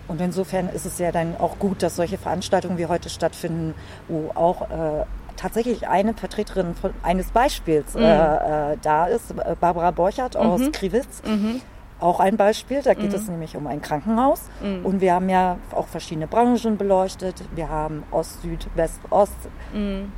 [0.09, 3.75] Und insofern ist es ja dann auch gut, dass solche Veranstaltungen wie heute stattfinden,
[4.09, 5.05] wo auch äh,
[5.37, 8.03] tatsächlich eine Vertreterin von, eines Beispiels mhm.
[8.03, 10.73] äh, äh, da ist, äh, Barbara Borchert aus mhm.
[10.73, 11.23] Kriwitz.
[11.25, 11.61] Mhm
[12.03, 12.83] auch ein Beispiel.
[12.83, 13.15] Da geht mhm.
[13.15, 14.43] es nämlich um ein Krankenhaus.
[14.61, 14.85] Mhm.
[14.85, 17.37] Und wir haben ja auch verschiedene Branchen beleuchtet.
[17.55, 19.37] Wir haben Ost, Süd, West, Ost
[19.73, 20.13] mhm.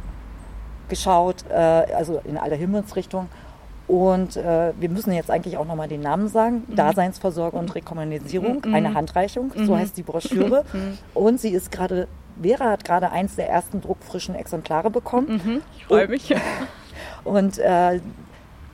[0.88, 3.28] geschaut, äh, also in alle Himmelsrichtungen.
[3.86, 6.64] Und äh, wir müssen jetzt eigentlich auch nochmal den Namen sagen.
[6.66, 6.76] Mhm.
[6.76, 8.74] Daseinsvorsorge und Rekommunalisierung, mhm.
[8.74, 9.78] eine Handreichung, so mhm.
[9.78, 10.64] heißt die Broschüre.
[11.14, 12.08] Und sie ist gerade,
[12.40, 15.62] Vera hat gerade eins der ersten druckfrischen Exemplare bekommen.
[15.76, 16.34] Ich freue mich.
[17.24, 18.00] Und äh,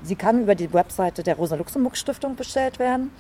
[0.03, 3.11] Sie kann über die Webseite der Rosa-Luxemburg-Stiftung bestellt werden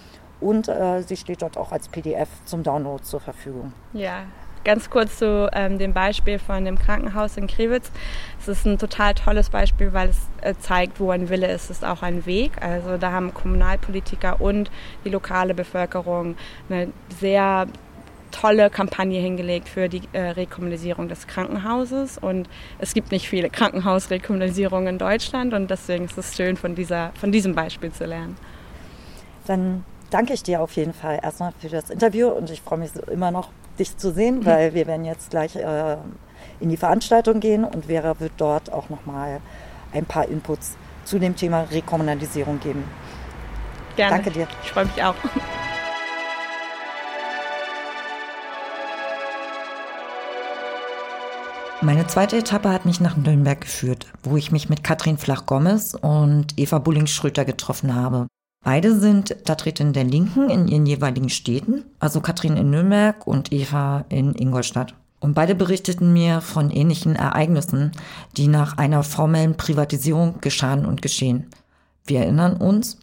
[0.40, 3.72] und äh, sie steht dort auch als PDF zum Download zur Verfügung.
[3.92, 4.24] Ja,
[4.64, 7.90] ganz kurz zu ähm, dem Beispiel von dem Krankenhaus in Kriwitz.
[8.40, 11.84] Es ist ein total tolles Beispiel, weil es äh, zeigt, wo ein Wille ist, ist
[11.84, 12.62] auch ein Weg.
[12.62, 14.70] Also da haben Kommunalpolitiker und
[15.04, 16.36] die lokale Bevölkerung
[16.68, 17.66] eine sehr
[18.30, 22.18] tolle Kampagne hingelegt für die äh, Rekommunalisierung des Krankenhauses.
[22.18, 27.12] Und es gibt nicht viele Krankenhausrekommunalisierungen in Deutschland und deswegen ist es schön, von, dieser,
[27.14, 28.36] von diesem Beispiel zu lernen.
[29.46, 32.90] Dann danke ich dir auf jeden Fall erstmal für das Interview und ich freue mich
[33.10, 35.96] immer noch, dich zu sehen, weil wir werden jetzt gleich äh,
[36.60, 39.40] in die Veranstaltung gehen und Vera wird dort auch nochmal
[39.92, 42.84] ein paar Inputs zu dem Thema Rekommunalisierung geben.
[43.96, 44.16] Gerne.
[44.16, 44.46] Danke dir.
[44.62, 45.14] Ich freue mich auch.
[51.82, 56.58] Meine zweite Etappe hat mich nach Nürnberg geführt, wo ich mich mit Katrin Flach-Gomez und
[56.58, 58.26] Eva Bulling-Schröter getroffen habe.
[58.62, 64.04] Beide sind Vertreterinnen der Linken in ihren jeweiligen Städten, also Katrin in Nürnberg und Eva
[64.10, 64.94] in Ingolstadt.
[65.20, 67.92] Und beide berichteten mir von ähnlichen Ereignissen,
[68.36, 71.46] die nach einer formellen Privatisierung geschahen und geschehen.
[72.04, 72.98] Wir erinnern uns.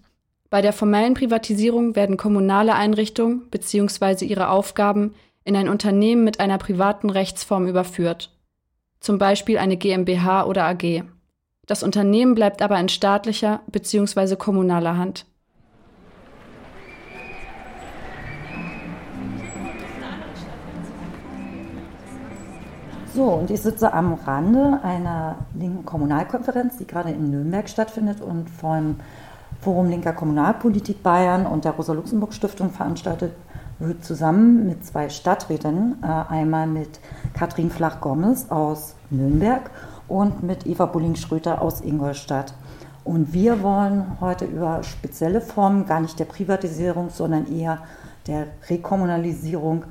[0.51, 4.23] Bei der formellen Privatisierung werden kommunale Einrichtungen bzw.
[4.25, 5.15] ihre Aufgaben
[5.45, 8.36] in ein Unternehmen mit einer privaten Rechtsform überführt
[8.99, 11.03] zum Beispiel eine GmbH oder AG.
[11.65, 14.35] Das Unternehmen bleibt aber in staatlicher bzw.
[14.35, 15.25] kommunaler Hand.
[23.13, 28.47] So, und ich sitze am Rande einer linken Kommunalkonferenz, die gerade in Nürnberg stattfindet und
[28.47, 28.99] vom
[29.59, 33.33] Forum Linker Kommunalpolitik Bayern und der Rosa-Luxemburg-Stiftung veranstaltet
[33.79, 36.99] wird, zusammen mit zwei Stadträten, äh, einmal mit
[37.33, 39.69] Katrin Flach-Gomez aus Nürnberg
[40.07, 42.53] und mit Eva Bulling-Schröter aus Ingolstadt.
[43.03, 47.79] Und wir wollen heute über spezielle Formen, gar nicht der Privatisierung, sondern eher
[48.27, 49.85] der Rekommunalisierung,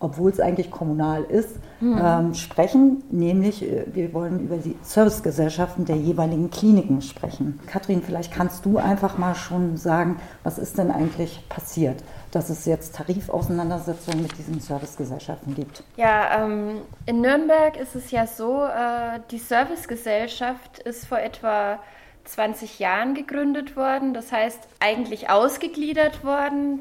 [0.00, 2.00] obwohl es eigentlich kommunal ist, mhm.
[2.02, 3.04] ähm, sprechen.
[3.10, 7.60] Nämlich, äh, wir wollen über die Servicegesellschaften der jeweiligen Kliniken sprechen.
[7.66, 12.02] Kathrin, vielleicht kannst du einfach mal schon sagen, was ist denn eigentlich passiert?
[12.32, 15.84] Dass es jetzt Tarifauseinandersetzungen mit diesen Servicegesellschaften gibt.
[15.96, 21.78] Ja, ähm, in Nürnberg ist es ja so, äh, die Servicegesellschaft ist vor etwa
[22.24, 26.80] 20 Jahren gegründet worden, das heißt eigentlich ausgegliedert worden.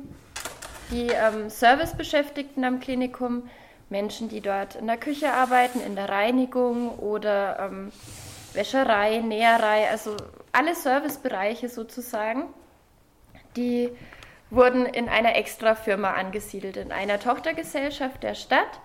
[0.91, 3.43] Die ähm, Servicebeschäftigten am Klinikum,
[3.89, 7.91] Menschen, die dort in der Küche arbeiten, in der Reinigung oder ähm,
[8.53, 10.15] Wäscherei, Näherei, also
[10.53, 12.45] alle Servicebereiche sozusagen,
[13.57, 13.89] die
[14.51, 18.79] wurden in einer Extrafirma angesiedelt, in einer Tochtergesellschaft der Stadt.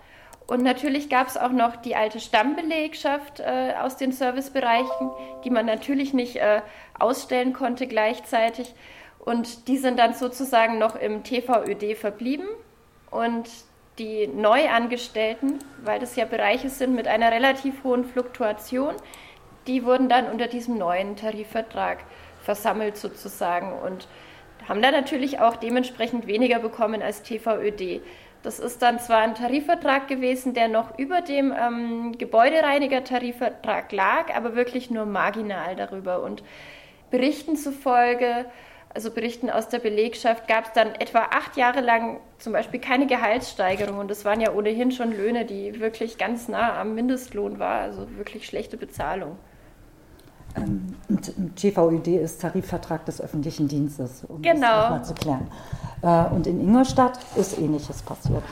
[0.46, 5.10] Und natürlich gab es auch noch die alte Stammbelegschaft äh, aus den Servicebereichen,
[5.44, 6.62] die man natürlich nicht äh,
[6.98, 8.72] ausstellen konnte gleichzeitig.
[9.18, 12.46] Und die sind dann sozusagen noch im TVÖD verblieben.
[13.10, 13.50] Und
[13.98, 18.94] die Neuangestellten, weil das ja Bereiche sind mit einer relativ hohen Fluktuation,
[19.66, 22.04] die wurden dann unter diesem neuen Tarifvertrag
[22.40, 23.72] versammelt sozusagen.
[23.72, 24.06] Und
[24.68, 28.02] haben dann natürlich auch dementsprechend weniger bekommen als TVÖD.
[28.42, 34.54] Das ist dann zwar ein Tarifvertrag gewesen, der noch über dem ähm, Gebäudereiniger-Tarifvertrag lag, aber
[34.54, 36.22] wirklich nur marginal darüber.
[36.22, 36.44] Und
[37.10, 38.46] Berichten zufolge,
[38.94, 43.06] also Berichten aus der Belegschaft, gab es dann etwa acht Jahre lang zum Beispiel keine
[43.06, 43.98] Gehaltssteigerung.
[43.98, 48.16] Und das waren ja ohnehin schon Löhne, die wirklich ganz nah am Mindestlohn waren, also
[48.16, 49.38] wirklich schlechte Bezahlung.
[50.56, 50.94] Ähm,
[51.54, 54.60] GVÜD ist Tarifvertrag des öffentlichen Dienstes, um genau.
[54.60, 55.46] das nochmal zu klären.
[56.02, 58.42] Äh, und in Ingolstadt ist Ähnliches passiert.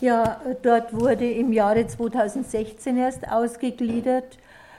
[0.00, 4.38] Ja, dort wurde im Jahre 2016 erst ausgegliedert.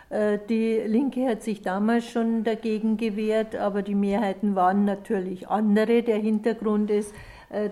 [0.10, 6.04] Äh, die Linke hat sich damals schon dagegen gewehrt, aber die Mehrheiten waren natürlich andere.
[6.04, 7.14] Der Hintergrund ist,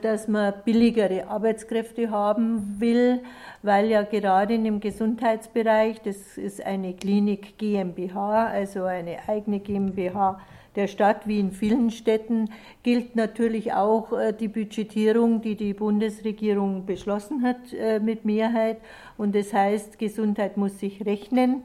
[0.01, 3.21] dass man billigere Arbeitskräfte haben will,
[3.61, 10.39] weil ja gerade in dem Gesundheitsbereich, das ist eine Klinik GmbH, also eine eigene GmbH
[10.75, 12.49] der Stadt, wie in vielen Städten,
[12.81, 18.77] gilt natürlich auch äh, die Budgetierung, die die Bundesregierung beschlossen hat äh, mit Mehrheit.
[19.17, 21.63] Und das heißt, Gesundheit muss sich rechnen.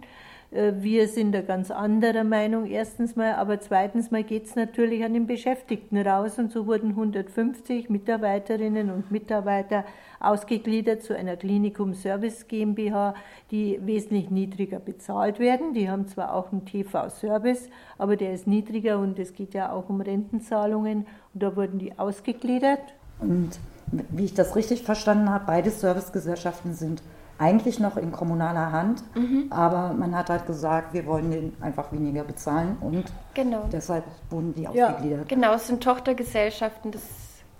[0.50, 5.04] Äh, wir sind da ganz anderer Meinung, erstens mal, aber zweitens mal geht es natürlich
[5.04, 9.84] an den Beschäftigten raus und so wurden 150 Mitarbeiterinnen und Mitarbeiter
[10.20, 13.14] ausgegliedert zu einer Klinikum Service GmbH,
[13.50, 15.74] die wesentlich niedriger bezahlt werden.
[15.74, 17.68] Die haben zwar auch einen TV-Service,
[17.98, 21.98] aber der ist niedriger und es geht ja auch um Rentenzahlungen und da wurden die
[21.98, 22.94] ausgegliedert.
[23.20, 23.58] Und
[24.10, 27.02] wie ich das richtig verstanden habe, beide Servicegesellschaften sind
[27.38, 29.46] eigentlich noch in kommunaler Hand, mhm.
[29.50, 33.64] aber man hat halt gesagt, wir wollen den einfach weniger bezahlen und genau.
[33.72, 34.70] deshalb wurden die ja.
[34.70, 35.28] ausgegliedert.
[35.28, 37.02] Genau, es sind Tochtergesellschaften des,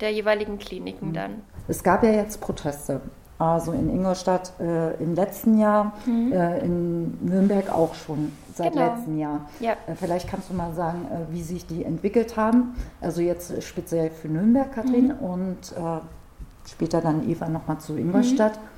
[0.00, 1.14] der jeweiligen Kliniken mhm.
[1.14, 1.42] dann.
[1.68, 3.00] Es gab ja jetzt Proteste.
[3.38, 6.32] Also in Ingolstadt äh, im letzten Jahr, mhm.
[6.32, 8.86] äh, in Nürnberg auch schon seit genau.
[8.86, 9.48] letztem Jahr.
[9.60, 9.74] Ja.
[9.86, 12.74] Äh, vielleicht kannst du mal sagen, äh, wie sich die entwickelt haben.
[13.00, 15.24] Also jetzt speziell für Nürnberg, Kathrin, mhm.
[15.24, 18.56] und äh, später dann Eva nochmal zu Ingolstadt.
[18.56, 18.77] Mhm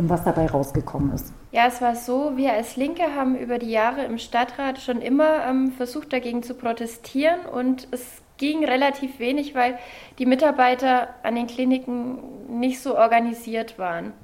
[0.00, 1.32] und was dabei rausgekommen ist.
[1.52, 5.44] Ja, es war so, wir als Linke haben über die Jahre im Stadtrat schon immer
[5.46, 9.78] ähm, versucht, dagegen zu protestieren und es ging relativ wenig, weil
[10.18, 12.18] die Mitarbeiter an den Kliniken
[12.60, 14.14] nicht so organisiert waren.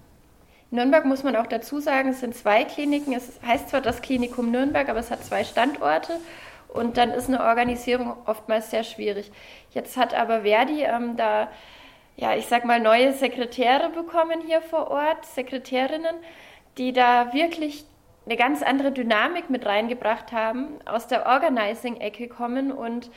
[0.71, 3.13] In Nürnberg muss man auch dazu sagen, es sind zwei Kliniken.
[3.13, 6.15] Es heißt zwar das Klinikum Nürnberg, aber es hat zwei Standorte
[6.69, 9.31] und dann ist eine Organisierung oftmals sehr schwierig.
[9.71, 11.49] Jetzt hat aber Verdi ähm, da
[12.17, 16.17] ja, ich sag mal, neue Sekretäre bekommen hier vor Ort, Sekretärinnen,
[16.79, 17.85] die da wirklich
[18.25, 23.11] eine ganz andere Dynamik mit reingebracht haben, aus der Organizing-Ecke kommen und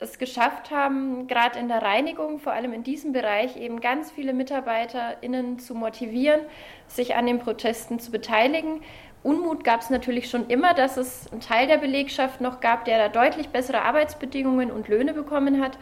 [0.00, 4.32] es geschafft haben, gerade in der Reinigung, vor allem in diesem Bereich, eben ganz viele
[4.32, 6.40] MitarbeiterInnen zu motivieren,
[6.86, 8.82] sich an den Protesten zu beteiligen.
[9.22, 12.98] Unmut gab es natürlich schon immer, dass es einen Teil der Belegschaft noch gab, der
[12.98, 15.78] da deutlich bessere Arbeitsbedingungen und Löhne bekommen hat.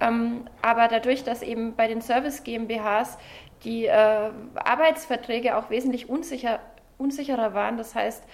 [0.00, 3.18] Ähm, aber dadurch, dass eben bei den Service GmbHs
[3.64, 6.60] die äh, Arbeitsverträge auch wesentlich unsicher,
[6.98, 8.24] unsicherer waren, das heißt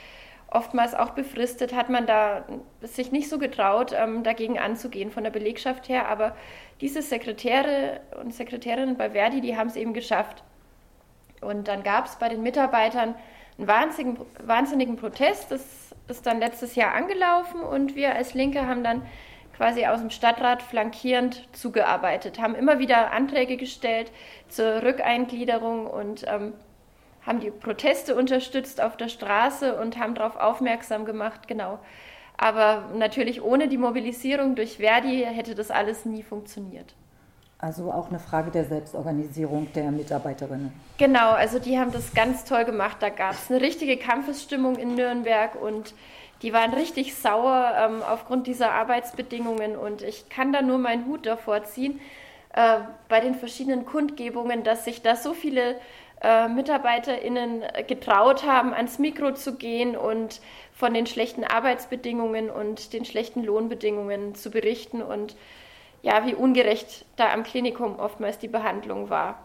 [0.50, 2.44] oftmals auch befristet, hat man da
[2.82, 6.08] sich nicht so getraut, ähm, dagegen anzugehen von der Belegschaft her.
[6.08, 6.36] Aber
[6.80, 10.44] diese Sekretäre und Sekretärinnen bei Verdi, die haben es eben geschafft.
[11.40, 13.14] Und dann gab es bei den Mitarbeitern
[13.58, 15.50] einen wahnsinnigen, wahnsinnigen Protest.
[15.50, 19.02] Das ist dann letztes Jahr angelaufen und wir als Linke haben dann
[19.56, 24.10] quasi aus dem Stadtrat flankierend zugearbeitet, haben immer wieder Anträge gestellt
[24.48, 26.54] zur Rückeingliederung und ähm,
[27.26, 31.78] haben die Proteste unterstützt auf der Straße und haben darauf aufmerksam gemacht, genau.
[32.36, 36.94] Aber natürlich ohne die Mobilisierung durch Verdi hätte das alles nie funktioniert.
[37.58, 40.72] Also auch eine Frage der Selbstorganisierung der Mitarbeiterinnen.
[40.98, 42.98] Genau, also die haben das ganz toll gemacht.
[43.00, 45.94] Da gab es eine richtige Kampfesstimmung in Nürnberg und
[46.44, 49.76] die waren richtig sauer ähm, aufgrund dieser Arbeitsbedingungen.
[49.76, 52.00] Und ich kann da nur meinen Hut davor ziehen,
[52.52, 55.76] äh, bei den verschiedenen Kundgebungen, dass sich da so viele
[56.20, 60.42] äh, MitarbeiterInnen getraut haben, ans Mikro zu gehen und
[60.74, 65.36] von den schlechten Arbeitsbedingungen und den schlechten Lohnbedingungen zu berichten und
[66.02, 69.38] ja, wie ungerecht da am Klinikum oftmals die Behandlung war.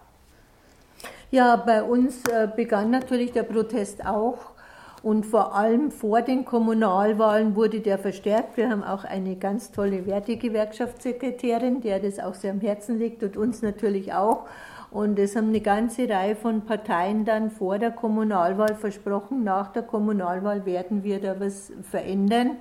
[1.31, 4.58] Ja, bei uns äh, begann natürlich der Protest auch.
[5.01, 8.57] Und vor allem vor den Kommunalwahlen wurde der verstärkt.
[8.57, 13.37] Wir haben auch eine ganz tolle Wertegewerkschaftssekretärin, der das auch sehr am Herzen liegt und
[13.37, 14.45] uns natürlich auch.
[14.91, 19.83] Und es haben eine ganze Reihe von Parteien dann vor der Kommunalwahl versprochen, nach der
[19.83, 22.57] Kommunalwahl werden wir da was verändern.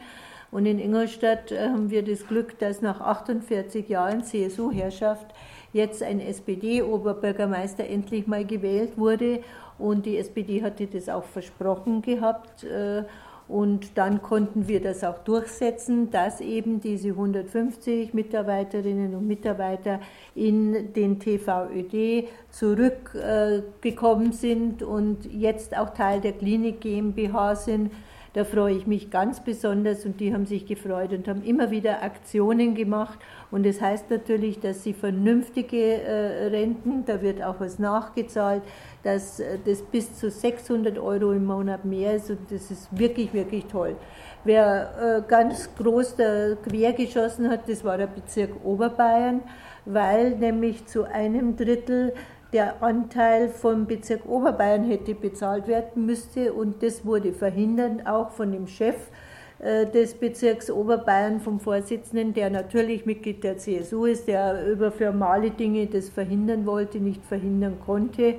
[0.51, 5.26] Und in Ingolstadt äh, haben wir das Glück, dass nach 48 Jahren CSU-Herrschaft
[5.72, 9.41] jetzt ein SPD-Oberbürgermeister endlich mal gewählt wurde.
[9.79, 12.64] Und die SPD hatte das auch versprochen gehabt.
[12.64, 13.05] Äh,
[13.49, 20.01] und dann konnten wir das auch durchsetzen, dass eben diese 150 Mitarbeiterinnen und Mitarbeiter
[20.35, 27.91] in den TVÖD zurückgekommen sind und jetzt auch Teil der Klinik GmbH sind
[28.39, 32.05] da freue ich mich ganz besonders und die haben sich gefreut und haben immer wieder
[32.05, 33.18] Aktionen gemacht.
[33.51, 38.62] Und das heißt natürlich, dass sie vernünftige äh, Renten, da wird auch was nachgezahlt,
[39.03, 43.34] dass äh, das bis zu 600 Euro im Monat mehr ist und das ist wirklich,
[43.34, 43.97] wirklich toll.
[44.45, 49.41] Wer äh, ganz groß da quer geschossen hat, das war der Bezirk Oberbayern,
[49.84, 52.12] weil nämlich zu einem Drittel
[52.53, 58.53] der Anteil vom Bezirk Oberbayern hätte bezahlt werden müsste und das wurde verhindert, auch von
[58.53, 58.97] dem Chef
[59.59, 65.51] äh, des Bezirks Oberbayern, vom Vorsitzenden, der natürlich Mitglied der CSU ist, der über formale
[65.51, 68.37] Dinge das verhindern wollte, nicht verhindern konnte.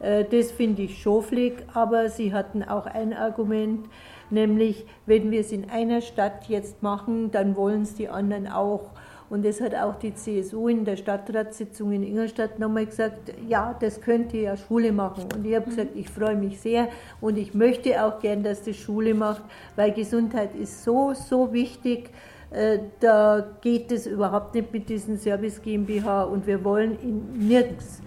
[0.00, 3.86] Äh, das finde ich schoflig, aber sie hatten auch ein Argument,
[4.30, 8.90] nämlich wenn wir es in einer Stadt jetzt machen, dann wollen es die anderen auch.
[9.30, 14.00] Und das hat auch die CSU in der Stadtratssitzung in Ingolstadt nochmal gesagt, ja, das
[14.00, 15.24] könnte ja Schule machen.
[15.34, 15.70] Und ich habe mhm.
[15.70, 16.88] gesagt, ich freue mich sehr
[17.20, 19.42] und ich möchte auch gern, dass das Schule macht,
[19.76, 22.10] weil Gesundheit ist so, so wichtig.
[22.50, 28.00] Äh, da geht es überhaupt nicht mit diesen Service GmbH und wir wollen in nirgends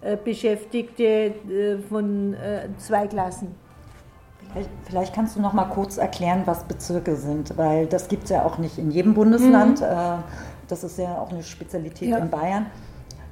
[0.00, 2.36] äh, Beschäftigte äh, von
[2.78, 3.54] zwei Klassen.
[4.84, 8.44] Vielleicht kannst du noch mal kurz erklären, was Bezirke sind, weil das gibt es ja
[8.44, 9.80] auch nicht in jedem Bundesland.
[9.80, 10.24] Mhm.
[10.70, 12.18] Das ist ja auch eine Spezialität ja.
[12.18, 12.66] in Bayern,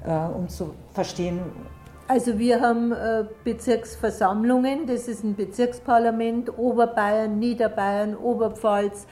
[0.05, 1.41] äh, um zu verstehen.
[2.09, 9.07] Also wir haben äh, Bezirksversammlungen, das ist ein Bezirksparlament, Oberbayern, Niederbayern, Oberpfalz.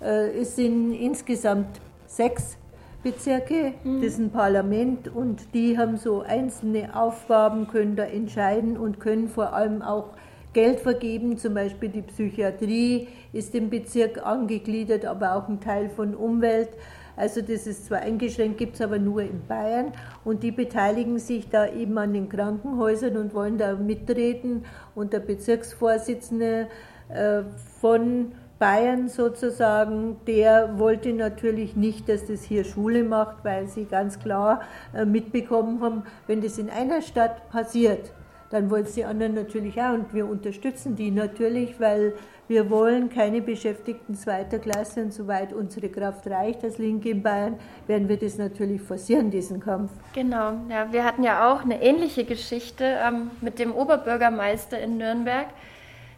[0.00, 2.56] Äh, es sind insgesamt sechs
[3.02, 4.00] Bezirke, mhm.
[4.00, 9.28] das ist ein Parlament und die haben so einzelne Aufgaben, können da entscheiden und können
[9.28, 10.10] vor allem auch
[10.52, 11.38] Geld vergeben.
[11.38, 16.70] Zum Beispiel die Psychiatrie ist im Bezirk angegliedert, aber auch ein Teil von Umwelt.
[17.16, 19.92] Also das ist zwar eingeschränkt, gibt es aber nur in Bayern.
[20.24, 24.64] Und die beteiligen sich da eben an den Krankenhäusern und wollen da mitreden.
[24.94, 26.68] Und der Bezirksvorsitzende
[27.08, 27.42] äh,
[27.80, 34.18] von Bayern sozusagen, der wollte natürlich nicht, dass das hier Schule macht, weil sie ganz
[34.18, 34.62] klar
[34.94, 38.12] äh, mitbekommen haben, wenn das in einer Stadt passiert,
[38.50, 39.92] dann wollen es die anderen natürlich auch.
[39.92, 42.14] Und wir unterstützen die natürlich, weil
[42.48, 47.58] wir wollen keine Beschäftigten zweiter Klasse und soweit unsere Kraft reicht als Linke in Bayern,
[47.86, 49.90] werden wir das natürlich forcieren, diesen Kampf.
[50.14, 55.48] Genau, ja, wir hatten ja auch eine ähnliche Geschichte ähm, mit dem Oberbürgermeister in Nürnberg.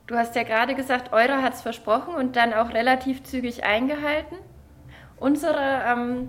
[0.07, 4.37] Du hast ja gerade gesagt, Eure hat es versprochen und dann auch relativ zügig eingehalten.
[5.19, 6.29] Unsere ähm,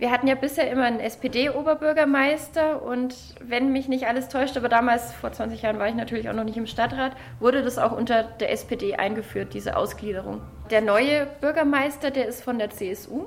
[0.00, 5.12] wir hatten ja bisher immer einen SPD-Oberbürgermeister und wenn mich nicht alles täuscht, aber damals,
[5.12, 8.22] vor 20 Jahren, war ich natürlich auch noch nicht im Stadtrat, wurde das auch unter
[8.22, 10.40] der SPD eingeführt, diese Ausgliederung.
[10.70, 13.26] Der neue Bürgermeister, der ist von der CSU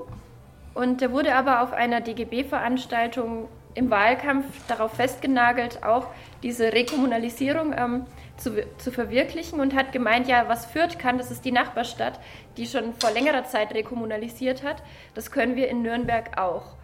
[0.73, 6.07] und der wurde aber auf einer DGB-Veranstaltung im Wahlkampf darauf festgenagelt, auch
[6.41, 8.05] diese Rekommunalisierung ähm,
[8.37, 12.19] zu, zu verwirklichen und hat gemeint, ja, was Fürth kann, das ist die Nachbarstadt,
[12.57, 16.75] die schon vor längerer Zeit rekommunalisiert hat, das können wir in Nürnberg auch.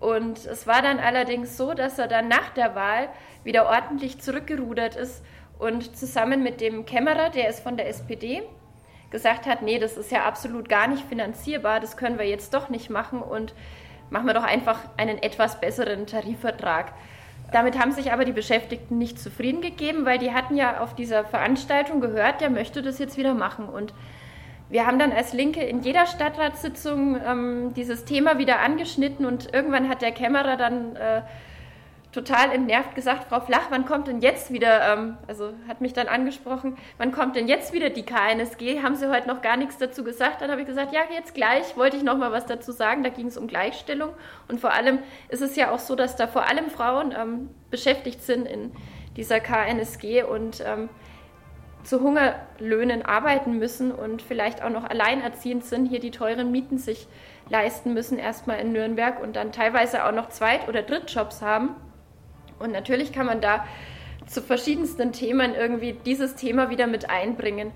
[0.00, 3.08] Und es war dann allerdings so, dass er dann nach der Wahl
[3.44, 5.24] wieder ordentlich zurückgerudert ist
[5.58, 8.42] und zusammen mit dem Kämmerer, der ist von der SPD,
[9.10, 12.68] gesagt hat, nee, das ist ja absolut gar nicht finanzierbar, das können wir jetzt doch
[12.68, 13.54] nicht machen und
[14.10, 16.92] machen wir doch einfach einen etwas besseren Tarifvertrag.
[17.52, 21.24] Damit haben sich aber die Beschäftigten nicht zufrieden gegeben, weil die hatten ja auf dieser
[21.24, 23.68] Veranstaltung gehört, der möchte das jetzt wieder machen.
[23.68, 23.92] Und
[24.70, 29.88] wir haben dann als Linke in jeder Stadtratssitzung ähm, dieses Thema wieder angeschnitten und irgendwann
[29.88, 31.20] hat der Kämmerer dann äh,
[32.12, 36.08] total entnervt gesagt, Frau Flach, wann kommt denn jetzt wieder, ähm, also hat mich dann
[36.08, 38.82] angesprochen, wann kommt denn jetzt wieder die KNSG?
[38.82, 40.42] Haben Sie heute noch gar nichts dazu gesagt?
[40.42, 43.02] Dann habe ich gesagt, ja, jetzt gleich, wollte ich noch mal was dazu sagen.
[43.02, 44.10] Da ging es um Gleichstellung
[44.48, 44.98] und vor allem
[45.30, 48.72] ist es ja auch so, dass da vor allem Frauen ähm, beschäftigt sind in
[49.16, 50.90] dieser KNSG und ähm,
[51.84, 57.08] zu Hungerlöhnen arbeiten müssen und vielleicht auch noch alleinerziehend sind, hier die teuren Mieten sich
[57.48, 61.74] leisten müssen, erstmal in Nürnberg und dann teilweise auch noch Zweit- oder Drittjobs haben.
[62.62, 63.66] Und natürlich kann man da
[64.26, 67.72] zu verschiedensten Themen irgendwie dieses Thema wieder mit einbringen.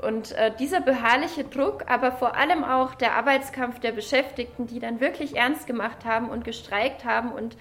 [0.00, 5.00] Und äh, dieser beharrliche Druck, aber vor allem auch der Arbeitskampf der Beschäftigten, die dann
[5.00, 7.56] wirklich ernst gemacht haben und gestreikt haben und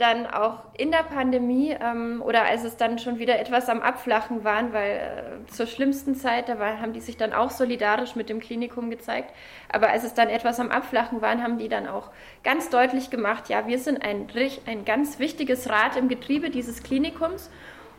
[0.00, 4.44] dann auch in der Pandemie ähm, oder als es dann schon wieder etwas am Abflachen
[4.44, 8.28] waren, weil äh, zur schlimmsten Zeit, da war, haben die sich dann auch solidarisch mit
[8.28, 9.34] dem Klinikum gezeigt,
[9.70, 12.10] aber als es dann etwas am Abflachen waren, haben die dann auch
[12.42, 14.28] ganz deutlich gemacht, ja, wir sind ein,
[14.66, 17.50] ein ganz wichtiges Rad im Getriebe dieses Klinikums.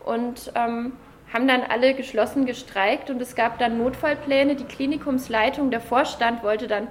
[0.04, 0.94] Und ähm,
[1.34, 3.10] haben dann alle geschlossen gestreikt.
[3.10, 4.56] Und es gab dann Notfallpläne.
[4.56, 6.88] Die Klinikumsleitung, der Vorstand wollte dann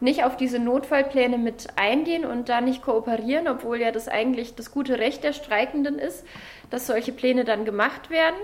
[0.00, 4.70] nicht auf diese Notfallpläne mit eingehen und da nicht kooperieren, obwohl ja das eigentlich das
[4.70, 6.24] gute Recht der Streikenden ist,
[6.70, 8.40] dass solche Pläne dann gemacht werden.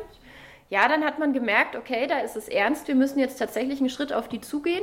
[0.68, 3.88] Ja, dann hat man gemerkt, okay, da ist es ernst, wir müssen jetzt tatsächlich einen
[3.88, 4.82] Schritt auf die zugehen.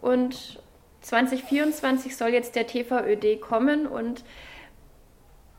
[0.00, 0.58] Und
[1.02, 3.86] 2024 soll jetzt der TVÖD kommen.
[3.86, 4.24] Und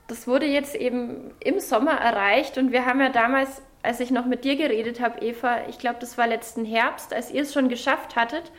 [0.07, 2.57] das wurde jetzt eben im Sommer erreicht.
[2.57, 5.97] Und wir haben ja damals, als ich noch mit dir geredet habe, Eva, ich glaube,
[5.99, 8.51] das war letzten Herbst, als ihr es schon geschafft hattet,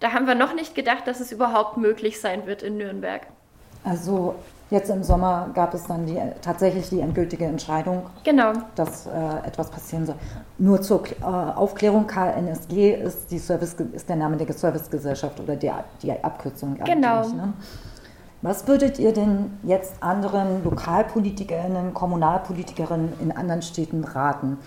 [0.00, 3.22] da haben wir noch nicht gedacht, dass es überhaupt möglich sein wird in Nürnberg.
[3.84, 4.34] Also
[4.70, 8.52] jetzt im Sommer gab es dann die, tatsächlich die endgültige Entscheidung, genau.
[8.74, 9.10] dass äh,
[9.46, 10.16] etwas passieren soll.
[10.58, 15.70] Nur zur äh, Aufklärung, KNSG ist, die Service, ist der Name der Servicegesellschaft oder die,
[16.02, 16.76] die Abkürzung.
[16.84, 17.28] Genau.
[17.28, 17.52] Ne?
[18.42, 24.58] Was würdet ihr denn jetzt anderen Lokalpolitikerinnen, Kommunalpolitikerinnen in anderen Städten raten?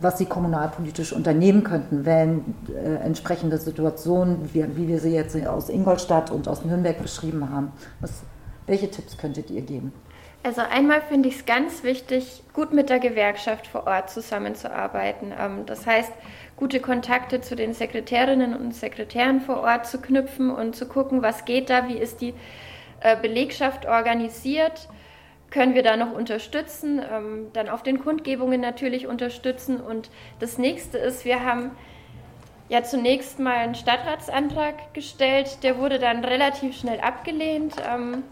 [0.00, 5.68] Was sie kommunalpolitisch unternehmen könnten, wenn äh, entsprechende Situationen, wie, wie, wir sie jetzt aus
[5.68, 7.72] Ingolstadt und aus Nürnberg beschrieben haben.
[8.00, 8.22] Was,
[8.66, 9.92] welche Tipps könntet ihr geben?
[10.42, 15.32] Also einmal finde ich es ganz wichtig, gut mit der Gewerkschaft vor Ort zusammenzuarbeiten.
[15.38, 16.12] Ähm, das heißt,
[16.56, 21.44] gute Kontakte zu den Sekretärinnen und Sekretären vor Ort zu knüpfen und zu gucken, was
[21.44, 22.34] geht da, wie ist die
[23.00, 24.88] äh, Belegschaft organisiert
[25.50, 29.80] können wir da noch unterstützen, ähm, dann auf den Kundgebungen natürlich unterstützen.
[29.80, 31.70] Und das nächste ist, wir haben
[32.68, 37.74] ja zunächst mal einen Stadtratsantrag gestellt, der wurde dann relativ schnell abgelehnt.
[37.88, 38.24] Ähm,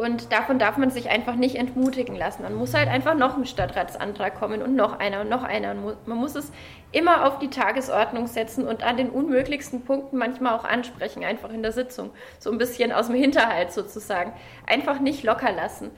[0.00, 2.42] und davon darf man sich einfach nicht entmutigen lassen.
[2.42, 5.72] Man muss halt einfach noch ein Stadtratsantrag kommen und noch einer und noch einer.
[5.72, 6.52] Und man muss es
[6.90, 11.60] immer auf die Tagesordnung setzen und an den unmöglichsten Punkten manchmal auch ansprechen, einfach in
[11.60, 12.12] der Sitzung.
[12.38, 14.32] So ein bisschen aus dem Hinterhalt sozusagen.
[14.66, 15.90] Einfach nicht locker lassen.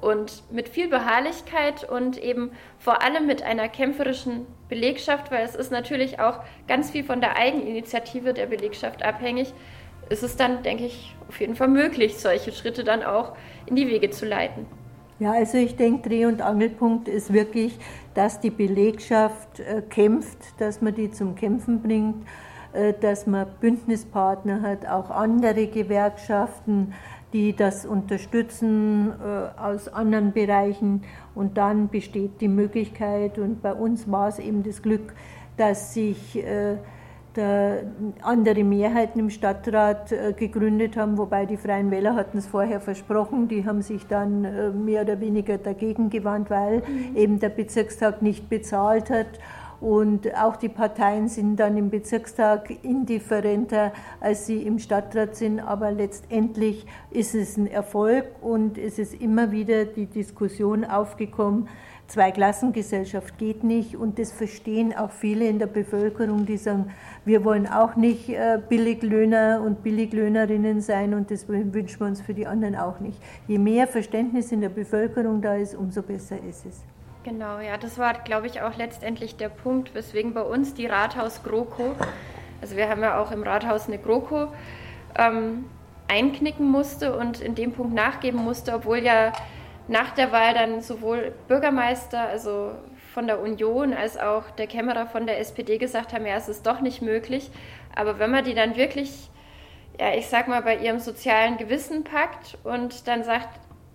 [0.00, 5.70] Und mit viel Beharrlichkeit und eben vor allem mit einer kämpferischen Belegschaft, weil es ist
[5.70, 9.52] natürlich auch ganz viel von der Eigeninitiative der Belegschaft abhängig,
[10.10, 13.32] ist es dann, denke ich, auf jeden Fall möglich, solche Schritte dann auch
[13.66, 14.66] in die Wege zu leiten.
[15.20, 17.78] Ja, also ich denke, Dreh- und Angelpunkt ist wirklich,
[18.14, 22.26] dass die Belegschaft äh, kämpft, dass man die zum Kämpfen bringt,
[22.72, 26.94] äh, dass man Bündnispartner hat, auch andere Gewerkschaften,
[27.32, 31.02] die das unterstützen äh, aus anderen Bereichen.
[31.34, 35.12] Und dann besteht die Möglichkeit, und bei uns war es eben das Glück,
[35.56, 36.78] dass sich äh,
[37.38, 43.48] andere Mehrheiten im Stadtrat äh, gegründet haben, wobei die Freien Wähler hatten es vorher versprochen,
[43.48, 47.16] die haben sich dann äh, mehr oder weniger dagegen gewandt, weil mhm.
[47.16, 49.38] eben der Bezirkstag nicht bezahlt hat.
[49.80, 55.60] Und auch die Parteien sind dann im Bezirkstag indifferenter, als sie im Stadtrat sind.
[55.60, 61.68] Aber letztendlich ist es ein Erfolg und es ist immer wieder die Diskussion aufgekommen,
[62.10, 66.92] Zweiklassengesellschaft geht nicht und das verstehen auch viele in der Bevölkerung, die sagen,
[67.24, 72.34] wir wollen auch nicht äh, Billiglöhner und Billiglöhnerinnen sein und das wünschen wir uns für
[72.34, 73.16] die anderen auch nicht.
[73.46, 76.82] Je mehr Verständnis in der Bevölkerung da ist, umso besser ist es.
[77.22, 81.44] Genau, ja, das war, glaube ich, auch letztendlich der Punkt, weswegen bei uns die Rathaus
[81.44, 81.94] GroKo,
[82.60, 84.48] also wir haben ja auch im Rathaus eine GroKo,
[85.16, 85.66] ähm,
[86.08, 89.32] einknicken musste und in dem Punkt nachgeben musste, obwohl ja
[89.90, 92.72] nach der Wahl dann sowohl Bürgermeister, also
[93.12, 96.64] von der Union, als auch der Kämmerer von der SPD gesagt haben, ja, es ist
[96.64, 97.50] doch nicht möglich.
[97.94, 99.30] Aber wenn man die dann wirklich,
[99.98, 103.48] ja, ich sag mal, bei ihrem sozialen Gewissen packt und dann sagt,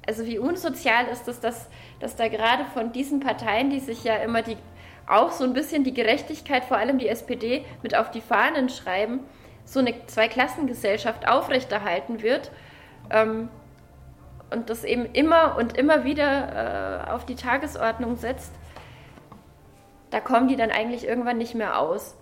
[0.08, 1.70] Also wie unsozial ist es, dass,
[2.00, 4.58] dass da gerade von diesen Parteien, die sich ja immer die
[5.08, 9.22] auch so ein bisschen die Gerechtigkeit, vor allem die SPD, mit auf die Fahnen schreiben,
[9.64, 12.52] so eine Zweiklassengesellschaft aufrechterhalten wird
[13.10, 13.50] ähm,
[14.52, 18.52] und das eben immer und immer wieder äh, auf die Tagesordnung setzt,
[20.12, 22.16] da kommen die dann eigentlich irgendwann nicht mehr aus.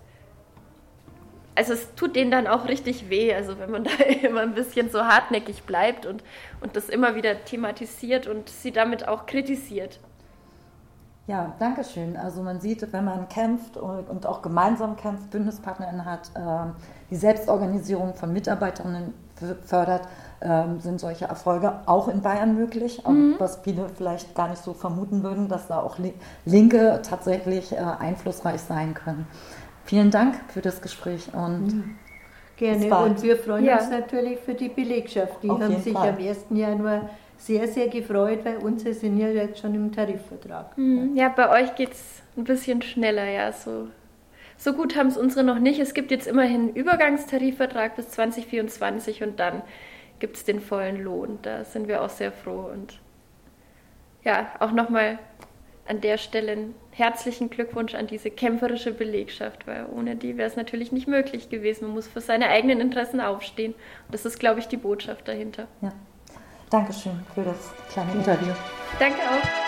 [1.54, 3.90] Also es tut denen dann auch richtig weh, also wenn man da
[4.22, 6.24] immer ein bisschen so hartnäckig bleibt und,
[6.60, 10.00] und das immer wieder thematisiert und sie damit auch kritisiert.
[11.26, 12.16] Ja, danke schön.
[12.18, 16.74] Also man sieht, wenn man kämpft und auch gemeinsam kämpft, BündnispartnerInnen hat, ähm,
[17.10, 19.14] die Selbstorganisierung von Mitarbeiterinnen
[19.64, 20.06] fördert,
[20.44, 23.36] ähm, sind solche Erfolge auch in Bayern möglich, mhm.
[23.38, 25.96] was viele vielleicht gar nicht so vermuten würden, dass da auch
[26.44, 29.26] Linke tatsächlich äh, einflussreich sein können.
[29.84, 31.94] Vielen Dank für das Gespräch und mhm.
[32.56, 33.78] Gerne und wir freuen ja.
[33.78, 35.42] uns natürlich für die Belegschaft.
[35.42, 36.10] Die Auf haben sich Fall.
[36.10, 36.44] am 1.
[36.50, 40.78] Januar sehr, sehr gefreut, weil unsere sind ja jetzt schon im Tarifvertrag.
[40.78, 41.16] Mhm.
[41.16, 43.52] Ja, bei euch geht es ein bisschen schneller, ja.
[43.52, 43.88] So,
[44.56, 45.80] so gut haben es unsere noch nicht.
[45.80, 49.62] Es gibt jetzt immerhin einen Übergangstarifvertrag bis 2024 und dann
[50.24, 51.38] gibt es den vollen Lohn.
[51.42, 52.70] Da sind wir auch sehr froh.
[52.72, 52.98] Und
[54.22, 55.18] ja, auch nochmal
[55.86, 60.56] an der Stelle einen herzlichen Glückwunsch an diese kämpferische Belegschaft, weil ohne die wäre es
[60.56, 61.88] natürlich nicht möglich gewesen.
[61.88, 63.74] Man muss für seine eigenen Interessen aufstehen.
[63.74, 65.68] Und das ist, glaube ich, die Botschaft dahinter.
[65.82, 65.92] Ja.
[66.70, 68.54] Dankeschön für das kleine Interview.
[68.98, 69.64] Danke auch.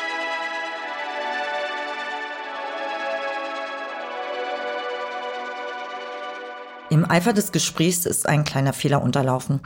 [6.89, 9.61] Im Eifer des Gesprächs ist ein kleiner Fehler unterlaufen.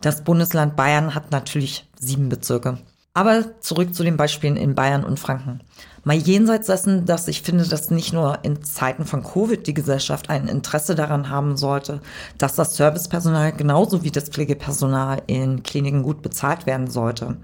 [0.00, 2.78] Das Bundesland Bayern hat natürlich sieben Bezirke.
[3.12, 5.60] Aber zurück zu den Beispielen in Bayern und Franken.
[6.04, 10.30] Mal jenseits dessen, dass ich finde, dass nicht nur in Zeiten von Covid die Gesellschaft
[10.30, 12.00] ein Interesse daran haben sollte,
[12.38, 17.36] dass das Servicepersonal genauso wie das Pflegepersonal in Kliniken gut bezahlt werden sollte.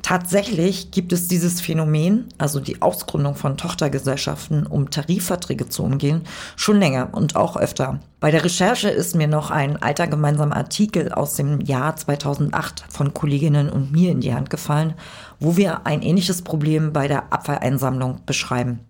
[0.00, 6.22] Tatsächlich gibt es dieses Phänomen, also die Ausgründung von Tochtergesellschaften, um Tarifverträge zu umgehen,
[6.56, 8.00] schon länger und auch öfter.
[8.20, 13.14] Bei der Recherche ist mir noch ein alter gemeinsamer Artikel aus dem Jahr 2008 von
[13.14, 14.94] Kolleginnen und mir in die Hand gefallen
[15.40, 18.80] wo wir ein ähnliches Problem bei der Abfalleinsammlung beschreiben.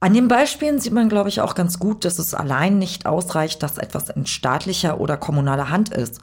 [0.00, 3.62] An den Beispielen sieht man, glaube ich, auch ganz gut, dass es allein nicht ausreicht,
[3.62, 6.20] dass etwas in staatlicher oder kommunaler Hand ist.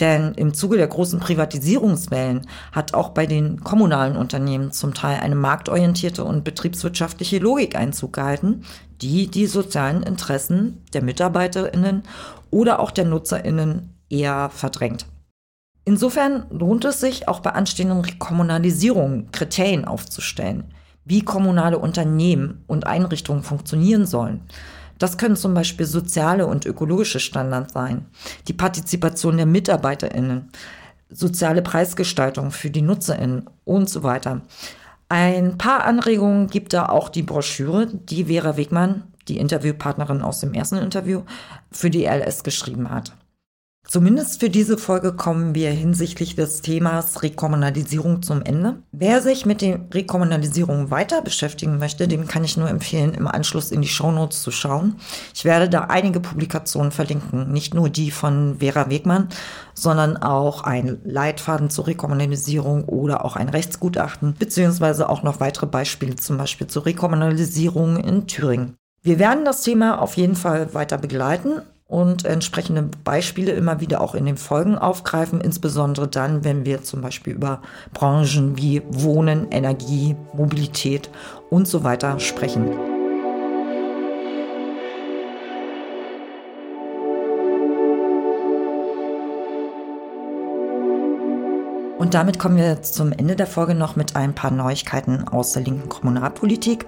[0.00, 5.34] Denn im Zuge der großen Privatisierungswellen hat auch bei den kommunalen Unternehmen zum Teil eine
[5.34, 8.64] marktorientierte und betriebswirtschaftliche Logik Einzug gehalten,
[9.02, 12.02] die die sozialen Interessen der Mitarbeiterinnen
[12.50, 15.06] oder auch der Nutzerinnen eher verdrängt.
[15.84, 20.72] Insofern lohnt es sich, auch bei anstehenden Rekommunalisierungen Kriterien aufzustellen,
[21.04, 24.42] wie kommunale Unternehmen und Einrichtungen funktionieren sollen.
[25.00, 28.04] Das können zum Beispiel soziale und ökologische Standards sein,
[28.46, 30.50] die Partizipation der MitarbeiterInnen,
[31.08, 34.42] soziale Preisgestaltung für die NutzerInnen und so weiter.
[35.08, 40.52] Ein paar Anregungen gibt da auch die Broschüre, die Vera Wegmann, die Interviewpartnerin aus dem
[40.52, 41.22] ersten Interview,
[41.72, 43.12] für die LS geschrieben hat.
[43.90, 48.84] Zumindest für diese Folge kommen wir hinsichtlich des Themas Rekommunalisierung zum Ende.
[48.92, 53.72] Wer sich mit der Rekommunalisierung weiter beschäftigen möchte, dem kann ich nur empfehlen, im Anschluss
[53.72, 54.94] in die Shownotes zu schauen.
[55.34, 59.28] Ich werde da einige Publikationen verlinken, nicht nur die von Vera Wegmann,
[59.74, 66.14] sondern auch ein Leitfaden zur Rekommunalisierung oder auch ein Rechtsgutachten, beziehungsweise auch noch weitere Beispiele,
[66.14, 68.76] zum Beispiel zur Rekommunalisierung in Thüringen.
[69.02, 74.14] Wir werden das Thema auf jeden Fall weiter begleiten und entsprechende Beispiele immer wieder auch
[74.14, 77.60] in den Folgen aufgreifen, insbesondere dann, wenn wir zum Beispiel über
[77.92, 81.10] Branchen wie Wohnen, Energie, Mobilität
[81.50, 82.70] und so weiter sprechen.
[91.98, 95.62] Und damit kommen wir zum Ende der Folge noch mit ein paar Neuigkeiten aus der
[95.62, 96.86] linken Kommunalpolitik.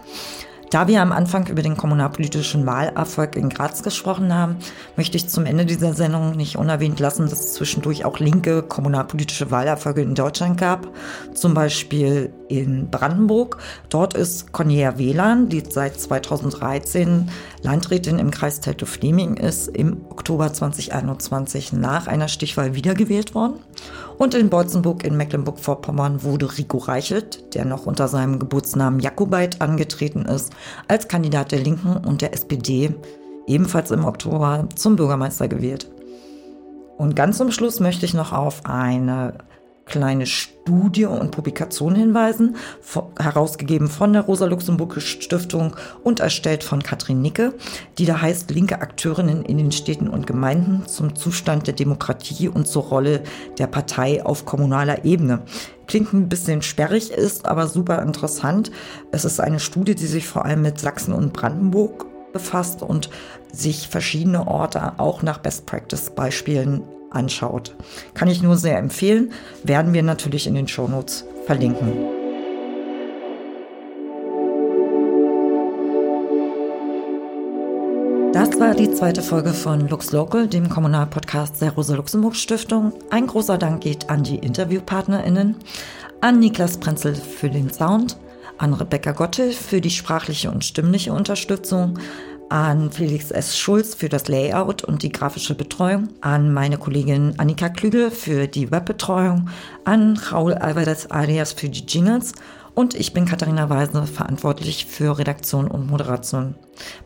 [0.73, 4.57] Da wir am Anfang über den kommunalpolitischen Wahlerfolg in Graz gesprochen haben,
[4.97, 9.51] möchte ich zum Ende dieser Sendung nicht unerwähnt lassen, dass es zwischendurch auch linke kommunalpolitische
[9.51, 10.89] Wahlerfolge in Deutschland gab.
[11.35, 13.59] Zum Beispiel in Brandenburg.
[13.91, 17.31] Dort ist Cornelia Wehlan, die seit 2013
[17.63, 23.61] Landrätin im Kreis Teltow-Fleming ist, im Oktober 2021 nach einer Stichwahl wiedergewählt worden.
[24.19, 30.27] Und in Beutzenburg in Mecklenburg-Vorpommern wurde Rico Reichelt, der noch unter seinem Geburtsnamen Jakobait angetreten
[30.27, 30.53] ist,
[30.89, 32.95] als Kandidat der Linken und der SPD
[33.47, 35.91] ebenfalls im Oktober zum Bürgermeister gewählt.
[36.99, 39.35] Und ganz zum Schluss möchte ich noch auf eine
[39.93, 42.57] kleine Studie und Publikation hinweisen,
[43.19, 47.53] herausgegeben von der Rosa-Luxemburg-Stiftung und erstellt von Katrin Nicke,
[47.99, 52.67] die da heißt Linke Akteurinnen in den Städten und Gemeinden zum Zustand der Demokratie und
[52.67, 53.23] zur Rolle
[53.59, 55.43] der Partei auf kommunaler Ebene.
[55.87, 58.71] Klingt ein bisschen sperrig, ist aber super interessant.
[59.11, 63.11] Es ist eine Studie, die sich vor allem mit Sachsen und Brandenburg befasst und
[63.53, 66.83] sich verschiedene Orte auch nach Best-Practice-Beispielen
[67.15, 67.75] anschaut.
[68.15, 69.33] Kann ich nur sehr empfehlen,
[69.63, 72.23] werden wir natürlich in den Shownotes verlinken.
[78.33, 82.95] Das war die zweite Folge von Lux Local, dem Kommunalpodcast der Rosa-Luxemburg-Stiftung.
[83.11, 85.57] Ein großer Dank geht an die InterviewpartnerInnen,
[86.23, 88.17] an Niklas Prenzel für den Sound,
[88.57, 91.99] an Rebecca Gotte für die sprachliche und stimmliche Unterstützung,
[92.53, 93.57] an Felix S.
[93.57, 98.71] Schulz für das Layout und die grafische Betreuung, an meine Kollegin Annika Klügel für die
[98.71, 99.49] Webbetreuung,
[99.87, 102.35] an Raul Alvarez Arias für die Jingles
[102.75, 106.55] und ich bin Katharina Weise, verantwortlich für Redaktion und Moderation.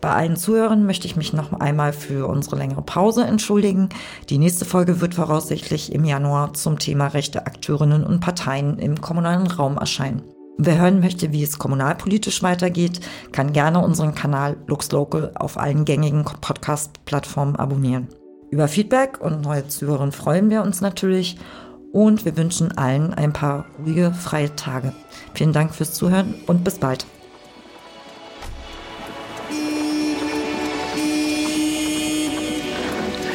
[0.01, 3.89] Bei allen Zuhörern möchte ich mich noch einmal für unsere längere Pause entschuldigen.
[4.29, 9.47] Die nächste Folge wird voraussichtlich im Januar zum Thema rechte Akteurinnen und Parteien im kommunalen
[9.47, 10.23] Raum erscheinen.
[10.59, 13.01] Wer hören möchte, wie es kommunalpolitisch weitergeht,
[13.31, 18.09] kann gerne unseren Kanal LuxLocal auf allen gängigen Podcast-Plattformen abonnieren.
[18.51, 21.37] Über Feedback und neue Zuhörer freuen wir uns natürlich
[21.93, 24.95] und wir wünschen allen ein paar ruhige, freie Tage.
[25.35, 27.05] Vielen Dank fürs Zuhören und bis bald.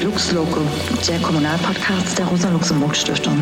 [0.02, 0.64] LuxLocal,
[1.08, 3.38] der Kommunalpodcast der Rosa-Luxemburg-Stiftung.